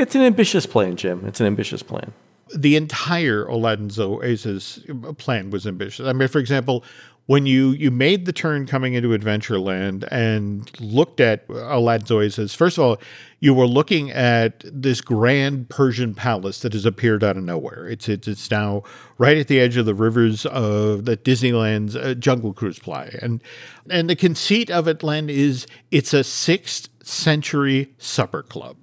[0.00, 1.24] it's an ambitious plan, Jim.
[1.26, 2.12] It's an ambitious plan.
[2.56, 4.80] the entire Aladdin's Oasis
[5.18, 6.06] plan was ambitious.
[6.06, 6.84] I mean, for example,
[7.26, 12.76] when you you made the turn coming into Adventureland and looked at Aladdin's Oasis, first
[12.76, 12.96] of all,
[13.38, 17.86] you were looking at this grand Persian palace that has appeared out of nowhere.
[17.88, 18.82] It's it's, it's now
[19.18, 23.40] right at the edge of the rivers of that Disneyland's uh, Jungle Cruise play, and
[23.88, 28.76] and the conceit of it, Len, is it's a sixth century supper club.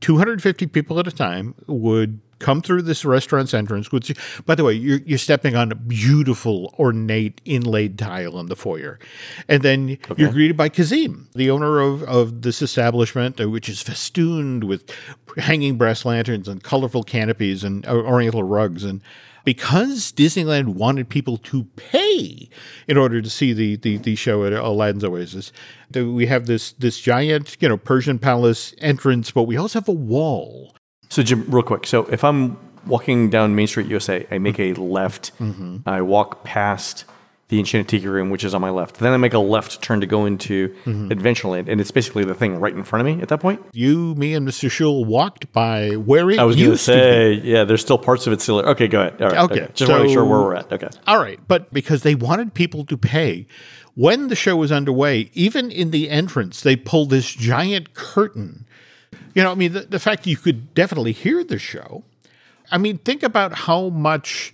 [0.00, 4.72] 250 people at a time would come through this restaurant's entrance which by the way
[4.72, 8.98] you're, you're stepping on a beautiful ornate inlaid tile in the foyer.
[9.48, 13.80] And then you're greeted by kazim the owner of, of this establishment uh, which is
[13.80, 14.90] festooned with
[15.38, 18.84] hanging brass lanterns and colorful canopies and uh, oriental rugs.
[18.84, 19.00] And
[19.46, 22.50] because Disneyland wanted people to pay
[22.88, 25.52] in order to see the the, the show at Aladdin's Oasis,
[25.90, 29.88] that we have this this giant you know Persian palace entrance, but we also have
[29.88, 30.76] a wall.
[31.08, 31.86] So, Jim, real quick.
[31.86, 35.32] So, if I'm walking down Main Street, USA, I make a left.
[35.38, 35.88] Mm-hmm.
[35.88, 37.04] I walk past
[37.48, 38.98] the Enchanted Tiki Room, which is on my left.
[38.98, 41.08] Then I make a left turn to go into mm-hmm.
[41.08, 43.62] Adventureland, and it's basically the thing right in front of me at that point.
[43.72, 44.68] You, me, and Mr.
[44.68, 48.32] Schul walked by where it I was going to say, yeah, there's still parts of
[48.32, 48.58] it still.
[48.60, 49.22] Okay, go ahead.
[49.22, 49.38] All right.
[49.50, 50.72] Okay, Just want to make sure so- where we're at.
[50.72, 50.88] Okay.
[51.06, 53.46] All right, but because they wanted people to pay,
[53.94, 58.66] when the show was underway, even in the entrance, they pulled this giant curtain.
[59.34, 62.02] You know, I mean, the, the fact you could definitely hear the show.
[62.72, 64.52] I mean, think about how much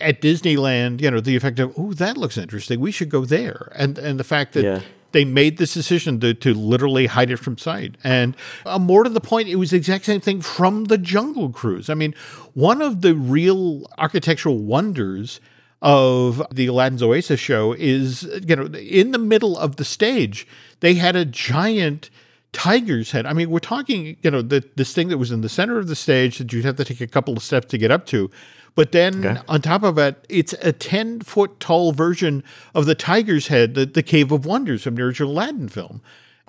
[0.00, 2.80] at Disneyland, you know, the effect of, oh, that looks interesting.
[2.80, 3.72] We should go there.
[3.74, 4.80] And and the fact that Yeah.
[5.12, 7.96] they made this decision to, to literally hide it from sight.
[8.04, 11.50] And uh, more to the point, it was the exact same thing from the Jungle
[11.50, 11.90] Cruise.
[11.90, 12.14] I mean,
[12.54, 15.40] one of the real architectural wonders
[15.82, 20.46] of the Aladdin's Oasis show is, you know, in the middle of the stage,
[20.80, 22.10] they had a giant
[22.52, 23.26] tiger's head.
[23.26, 25.86] I mean, we're talking, you know, the, this thing that was in the center of
[25.88, 28.30] the stage that you'd have to take a couple of steps to get up to.
[28.74, 29.40] But then Okay.
[29.48, 32.42] on top of it, it's a 10 foot tall version
[32.74, 36.00] of the tiger's head, the, the Cave of Wonders from the original Aladdin film.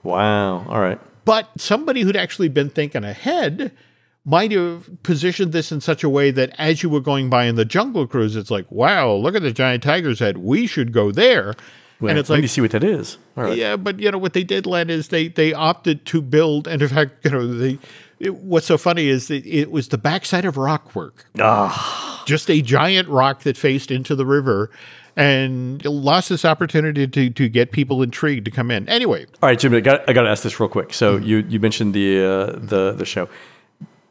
[0.04, 0.66] Wow.
[0.68, 1.00] All right.
[1.26, 3.72] But somebody who'd actually been thinking ahead
[4.24, 7.56] might have positioned this in such a way that as you were going by in
[7.56, 10.38] the Jungle Cruise, it's like, wow, look at the giant tiger's head.
[10.38, 11.56] We should go there.
[12.02, 13.18] Well, and it's let like, me see what that is.
[13.38, 13.58] All right.
[13.58, 16.82] yeah, but you know what they did, Len, is they they opted to build, and
[16.82, 17.78] in fact, you know, the
[18.20, 22.62] It, what's so funny is that it was the backside of rockwork, Ah, just a
[22.62, 24.70] giant rock that faced into the river,
[25.16, 28.88] and lost this opportunity to to get people intrigued to come in.
[28.90, 29.74] Anyway, all right, Jim.
[29.74, 30.94] I got I got to ask this real quick.
[30.94, 31.26] So Mm-hmm.
[31.28, 33.30] you you mentioned the uh, the the show.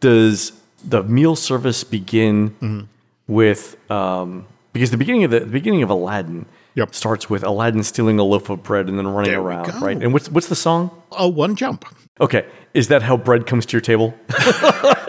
[0.00, 0.52] Does
[0.84, 2.80] the meal service begin Mm-hmm.
[3.26, 6.94] with um, because the beginning of the, the beginning of Aladdin Yep.
[6.94, 10.00] starts with Aladdin stealing a loaf of bread and then running There around, right?
[10.02, 10.90] And what's what's the song?
[11.12, 11.84] a one jump.
[12.20, 14.14] Okay, is that how bread comes to your table?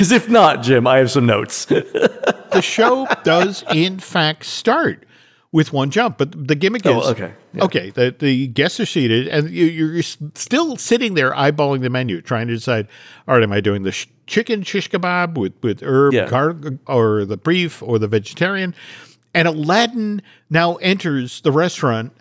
[0.00, 1.64] Because if not, Jim, I have some notes.
[1.66, 5.04] the show does in fact start
[5.52, 7.34] with one jump, but the gimmick oh, is Oh, okay.
[7.52, 7.64] Yeah.
[7.64, 7.90] okay.
[7.90, 12.46] The the guests are seated, and you, you're still sitting there eyeballing the menu, trying
[12.48, 12.88] to decide.
[13.28, 16.28] All right, am I doing the sh- chicken shish kebab with with herb, Yeah.
[16.30, 16.56] gar-
[16.86, 18.74] or the beef, or the vegetarian?
[19.34, 22.12] And Aladdin now enters the restaurant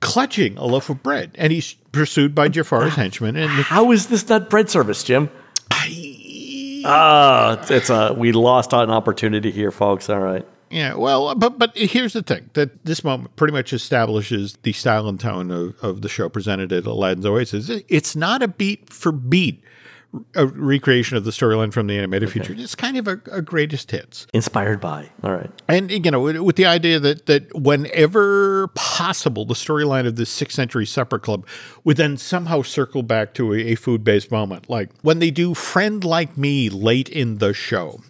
[0.00, 3.36] clutching a loaf of bread, and he's pursued by Jafar's henchmen.
[3.36, 5.30] And how is this not bread service, Jim?
[6.84, 10.08] Ah, it's, it's a we lost an opportunity here, folks.
[10.08, 10.46] All right.
[10.70, 15.08] Yeah, well, but but here's the thing that this moment pretty much establishes the style
[15.08, 17.70] and tone of, of the show presented at Aladdin's Oasis.
[17.88, 19.62] It's not a beat for beat
[20.34, 22.54] a recreation of the storyline from the animated feature.
[22.56, 25.08] It's kind of a, a greatest hits, Inspired by.
[25.22, 25.50] All right.
[25.68, 30.56] and you know, with the idea that that whenever possible, the storyline of this sixth
[30.56, 31.46] century supper club
[31.84, 35.54] would then somehow circle back to a, a food based moment, like when they do
[35.54, 38.00] "Friend Like Me" late in the show.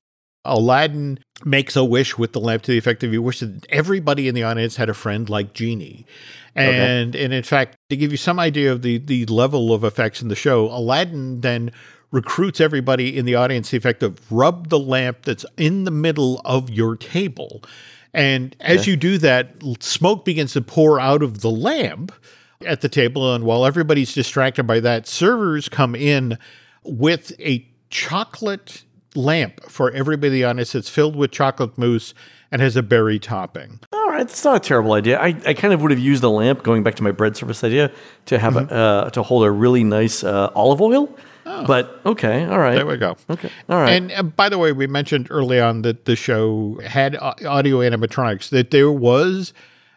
[0.47, 4.27] Aladdin makes a wish with the lamp to the effect of he wished that everybody
[4.27, 6.07] in the audience had a friend like Genie.
[6.55, 10.21] And and in fact, to give you some idea of the the level of effects
[10.23, 11.73] in the show, Aladdin then
[12.13, 16.41] recruits everybody in the audience the effect of rub the lamp that's in the middle
[16.45, 17.63] of your table.
[18.13, 22.13] And as you do that, smoke begins to pour out of the lamp
[22.67, 23.35] at the table.
[23.35, 26.37] And while everybody's distracted by that, servers come in
[26.83, 28.83] with a chocolate
[29.15, 32.15] lamp for everybody on the It's filled with chocolate mousse
[32.51, 33.81] and has a berry topping.
[34.27, 35.19] That's not a terrible idea.
[35.19, 37.65] I, I kind of would have used the lamp, going back to my bread service
[37.65, 37.91] idea,
[38.27, 41.17] to have a, uh, to hold a really nice uh, olive oil.
[41.45, 42.77] But okay, all right.
[42.77, 43.17] There we go.
[43.29, 43.91] Okay, all right.
[43.93, 48.51] And uh, by the way, we mentioned early on that the show had audio animatronics,
[48.51, 49.53] that there was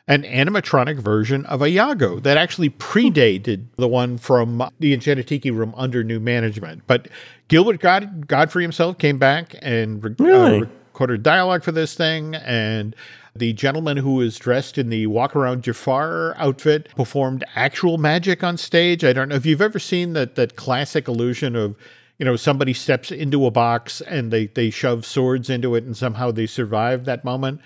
[0.07, 5.73] an animatronic version of Iago that actually predated the one from the Enchanted Tiki Room
[5.77, 6.83] under new management.
[6.87, 7.07] But
[7.49, 10.61] Gilbert God- Gottfried himself came back and re- Really?
[10.61, 12.35] uh, recorded dialogue for this thing.
[12.35, 12.95] And
[13.35, 18.57] the gentleman who was dressed in the walk around Jafar outfit performed actual magic on
[18.57, 19.03] stage.
[19.03, 21.75] I don't know if you've ever seen that that classic illusion of
[22.19, 25.97] you know somebody steps into a box and they they shove swords into it and
[25.97, 27.61] somehow they survive that moment.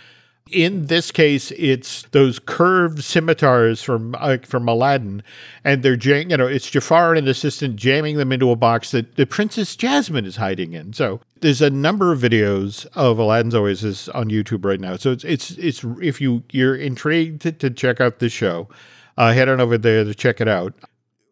[0.52, 5.24] In this case, it's those curved scimitars from uh, from Aladdin,
[5.64, 8.92] and they're jam- you know it's Jafar and an assistant jamming them into a box
[8.92, 10.94] that the Princess Jasmine is hiding in.
[10.94, 14.96] So there's a number of videos of Aladdin's Oasis on YouTube right now.
[14.96, 18.70] So it's it's it's if you you're intrigued to, to check out the show,
[19.18, 20.74] uh, head on over there to check it out.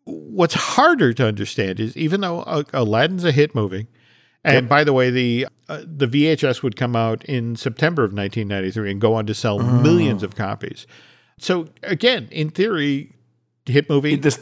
[0.03, 3.88] What's harder to understand is even though uh, Aladdin's a hit movie,
[4.46, 8.91] and by the way, the uh, the VHS would come out in September of 1993
[8.91, 10.86] and go on to sell millions of copies.
[11.38, 13.14] So again, in theory,
[13.66, 14.39] hit movie this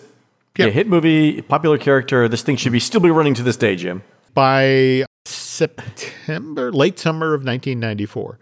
[0.58, 0.66] Yeah.
[0.66, 2.28] yeah, hit movie, popular character.
[2.28, 4.04] This thing should be still be running to this day, Jim.
[4.34, 8.40] by September, late summer of 1994,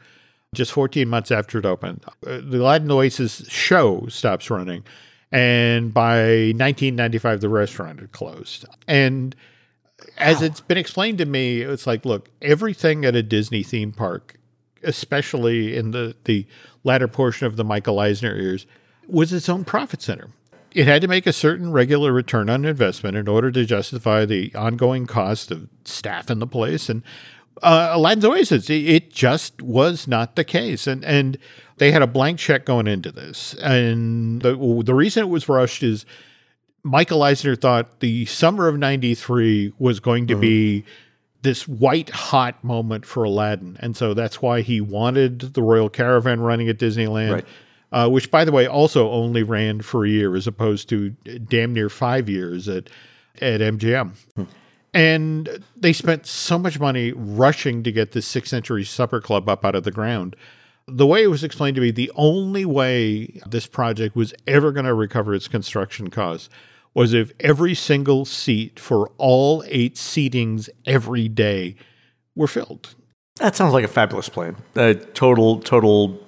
[0.55, 2.03] just 14 months after it opened.
[2.25, 4.83] Uh, the Aladdin Oasis show stops running,
[5.31, 8.65] and by 1995, the restaurant had closed.
[8.87, 9.35] And
[10.17, 14.37] as it's been explained to me, it's like, look, everything at a Disney theme park,
[14.83, 16.45] especially in the, the
[16.83, 18.65] latter portion of the Michael Eisner years,
[19.07, 20.29] was its own profit center.
[20.73, 24.53] It had to make a certain regular return on investment in order to justify the
[24.55, 26.87] ongoing cost of staff in the place.
[26.87, 27.03] And
[27.61, 30.87] uh, Aladdin's Oasis, it, it just was not the case.
[30.87, 31.37] And and
[31.77, 33.55] they had a blank check going into this.
[33.55, 36.05] And the, the reason it was rushed is
[36.83, 40.83] Michael Eisner thought the summer of 93 was going to be
[41.43, 43.77] this white hot moment for Aladdin.
[43.79, 47.45] And so that's why he wanted the Royal Caravan running at Disneyland, Right.
[47.91, 51.73] uh, which, by the way, also only ran for a year as opposed to damn
[51.73, 52.89] near five years at,
[53.41, 54.11] at MGM.
[54.93, 59.63] And they spent so much money rushing to get this sixth century supper club up
[59.63, 60.35] out of the ground.
[60.87, 64.85] The way it was explained to me, the only way this project was ever going
[64.85, 66.49] to recover its construction costs
[66.93, 71.75] was if every single seat for all eight seatings every day
[72.35, 72.95] were filled.
[73.37, 74.55] That sounds like a fabulous plan.
[74.75, 76.19] A total, total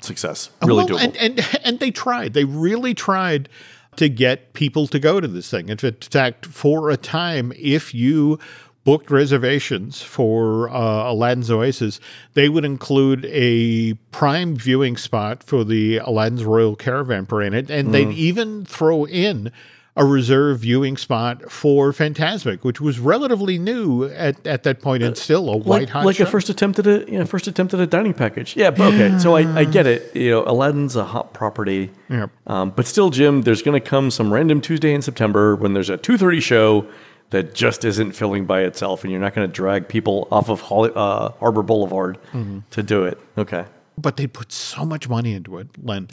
[0.00, 0.50] success.
[0.62, 1.04] Really Well, doable.
[1.04, 2.32] And, and and they tried.
[2.34, 3.48] They really tried
[3.96, 5.68] to get people to go to this thing.
[5.68, 8.38] In fact, for a time, if you
[8.84, 12.00] booked reservations for uh, Aladdin's Oasis,
[12.34, 17.88] they would include a prime viewing spot for the Aladdin's Royal Caravan Parade, and, and
[17.88, 17.92] Mm.
[17.92, 19.52] they'd even throw in
[19.94, 25.16] a reserve viewing spot for Fantasmic, which was relatively new at, at that point and
[25.18, 26.24] still a white like, hot like show.
[26.24, 28.56] a first attempt at a you know, first attempt at a dining package.
[28.56, 29.18] Yeah, but okay.
[29.18, 30.16] So I, I get it.
[30.16, 31.90] You know, Aladdin's a hot property.
[32.08, 32.30] Yep.
[32.46, 35.90] Um, but still, Jim, there's going to come some random Tuesday in September when there's
[35.90, 36.86] a 2:30 show
[37.28, 40.60] that just isn't filling by itself, and you're not going to drag people off of
[40.62, 42.60] Holly, uh, Harbor Boulevard Mm-hmm.
[42.70, 43.18] to do it.
[43.36, 43.64] Okay.
[43.98, 46.08] but they put so much money into it, Len,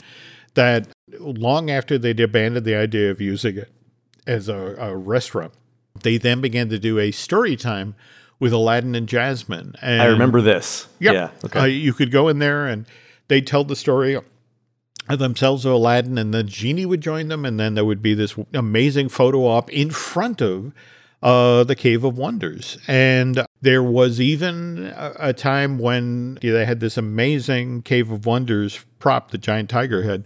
[0.54, 0.88] that
[1.18, 3.70] long after they'd abandoned the idea of using it
[4.26, 5.52] as a, a restaurant,
[6.02, 7.94] they then began to do a story time
[8.38, 9.74] with Aladdin and Jasmine.
[9.82, 10.88] And I remember this.
[10.98, 11.14] Yep.
[11.14, 11.30] Yeah.
[11.44, 11.58] Okay.
[11.60, 12.86] Uh, you could go in there and
[13.28, 17.58] they'd tell the story of themselves of Aladdin, and the genie would join them, and
[17.58, 20.72] then there would be this amazing photo op in front of
[21.22, 22.78] uh, the Cave of Wonders.
[22.86, 28.84] And there was even a, a time when they had this amazing Cave of Wonders
[28.98, 30.24] prop, the giant tiger head,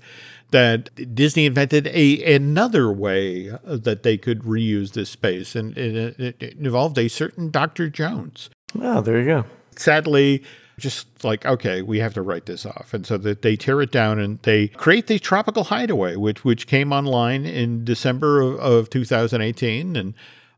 [0.50, 6.36] that Disney invented a another way that they could reuse this space, and it, it,
[6.40, 7.88] it involved a certain Dr.
[7.88, 9.44] Jones oh, there you go.
[9.76, 10.42] sadly
[10.76, 13.92] just like okay we have to write this off and so that they tear it
[13.92, 18.90] down and they create the tropical hideaway which which came online in december of, of
[18.90, 20.14] 2018 and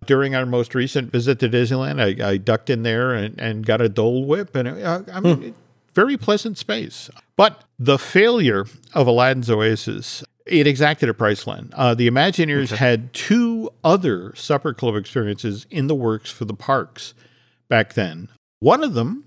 [0.07, 3.81] during our most recent visit to disneyland i, I ducked in there and, and got
[3.81, 5.55] a dole whip and uh, i mean
[5.95, 11.71] very pleasant space but the failure of aladdin's oasis it exacted a price line.
[11.75, 17.15] Uh, the Imagineers had two other supper club experiences in the works for the parks
[17.69, 18.29] back then.
[18.61, 19.25] One of them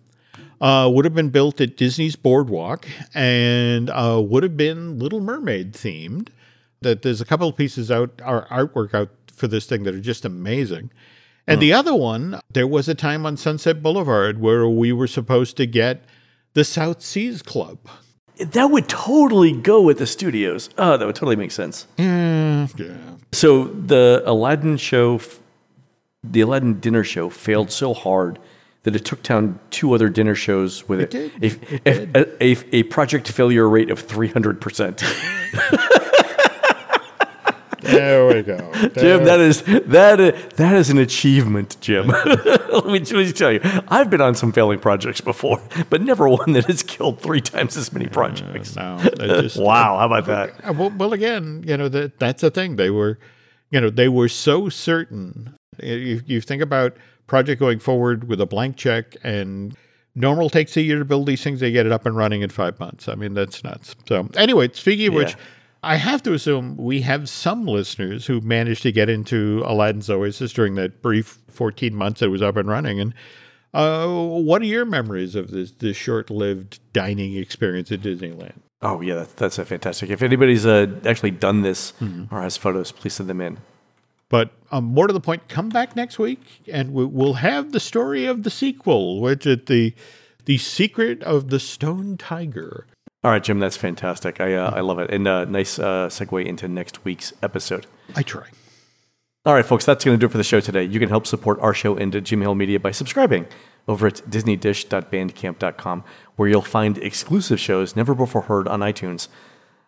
[0.61, 5.73] uh, would have been built at Disney's Boardwalk and uh, would have been Little Mermaid
[5.73, 6.29] themed.
[6.81, 9.09] That there's a couple of pieces out, our artwork out
[9.39, 10.91] for this thing that are just amazing.
[11.47, 11.61] And hmm.
[11.61, 15.65] the other one, there was a time on Sunset Boulevard where we were supposed to
[15.65, 16.03] get
[16.53, 17.79] the South Seas Club.
[18.37, 20.69] That would totally go with the studios.
[20.77, 21.87] Oh, that would totally make sense.
[21.97, 22.67] Yeah.
[23.31, 25.39] So the Aladdin show, f-
[26.23, 28.39] the Aladdin dinner show, failed so hard
[28.83, 31.13] that it took down two other dinner shows with it.
[31.13, 31.83] it.
[31.83, 31.85] did.
[31.85, 35.03] A, a, a, a project failure rate of three hundred percent.
[37.91, 38.57] There we go.
[38.97, 42.07] Jim, that is that is, that is an achievement, Jim.
[42.25, 46.27] let, me, let me tell you, I've been on some failing projects before, but never
[46.29, 48.75] one that has killed three times as many projects.
[48.75, 50.53] No, just- wow, how about that?
[50.67, 52.75] Uh, Well, well, again, you know that that's the thing.
[52.75, 53.19] They were,
[53.71, 55.55] you know, they were so certain.
[55.81, 56.95] You, you think about
[57.27, 59.75] project going forward with a blank check, and
[60.15, 61.59] normal takes a year to build these things.
[61.59, 63.07] They get it up and running in five months.
[63.07, 63.95] I mean, that's nuts.
[64.07, 65.35] So, anyway, speaking of which, Yeah.
[65.81, 70.51] I have to assume we have some listeners who managed to get into Aladdin's Oasis
[70.51, 72.99] during that brief 14 months that it was up and running.
[72.99, 73.13] And
[73.73, 78.55] uh, what are your memories of this this short-lived dining experience at Disneyland?
[78.81, 80.09] Oh yeah, that's, that's a fantastic.
[80.09, 81.93] If anybody's uh, actually done this
[82.31, 83.59] or has photos, please send them in.
[84.29, 87.79] But um, more to the point, come back next week, and we, we'll have the
[87.79, 89.93] story of the sequel, which is the
[90.45, 92.85] the secret of the Stone Tiger.
[93.23, 94.39] All right, Jim, that's fantastic.
[94.39, 97.85] I uh, I love it, and uh, nice uh, segue into next week's episode.
[98.15, 98.47] I try.
[99.45, 100.83] All right, folks, that's going to do it for the show today.
[100.83, 103.45] You can help support our show and Jim Hill Media by subscribing
[103.87, 106.03] over at disneydish.bandcamp.com,
[106.35, 109.27] where you'll find exclusive shows never before heard on iTunes.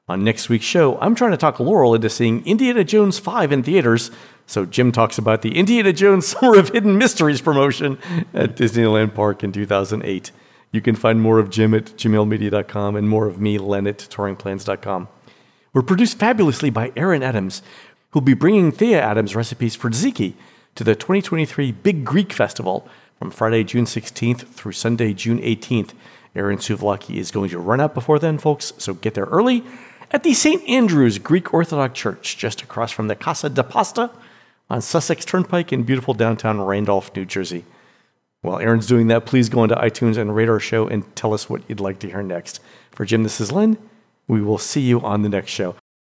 [0.08, 3.64] On next week's show, I'm trying to talk Laurel into seeing Indiana Jones 5 in
[3.64, 4.12] theaters.
[4.46, 7.98] So Jim talks about the Indiana Jones Summer of Hidden Mysteries promotion
[8.34, 10.32] at Disneyland Park in 2008.
[10.72, 15.08] You can find more of Jim at jimhillmedia.com and more of me, Len, at touringplans.com.
[15.74, 17.62] We're produced fabulously by Aaron Adams,
[18.12, 20.34] who'll be bringing Thea Adams recipes for tzatziki
[20.76, 22.88] to the 2023 Big Greek Festival
[23.20, 25.94] from Friday, June 16th through Sunday, June 18th.
[26.36, 29.64] Aaron Souvlaki is going to run out before then, folks, so get there early
[30.12, 30.68] at the St.
[30.68, 34.12] Andrew's Greek Orthodox Church, just across from the Casa de Pasta
[34.70, 37.66] on Sussex Turnpike in beautiful downtown Randolph, New Jersey.
[38.42, 41.48] While Aaron's doing that, please go into iTunes and rate our show and tell us
[41.48, 42.60] what you'd like to hear next.
[42.92, 43.78] For Jim, this is Len.
[44.28, 45.76] We will see you on the next show.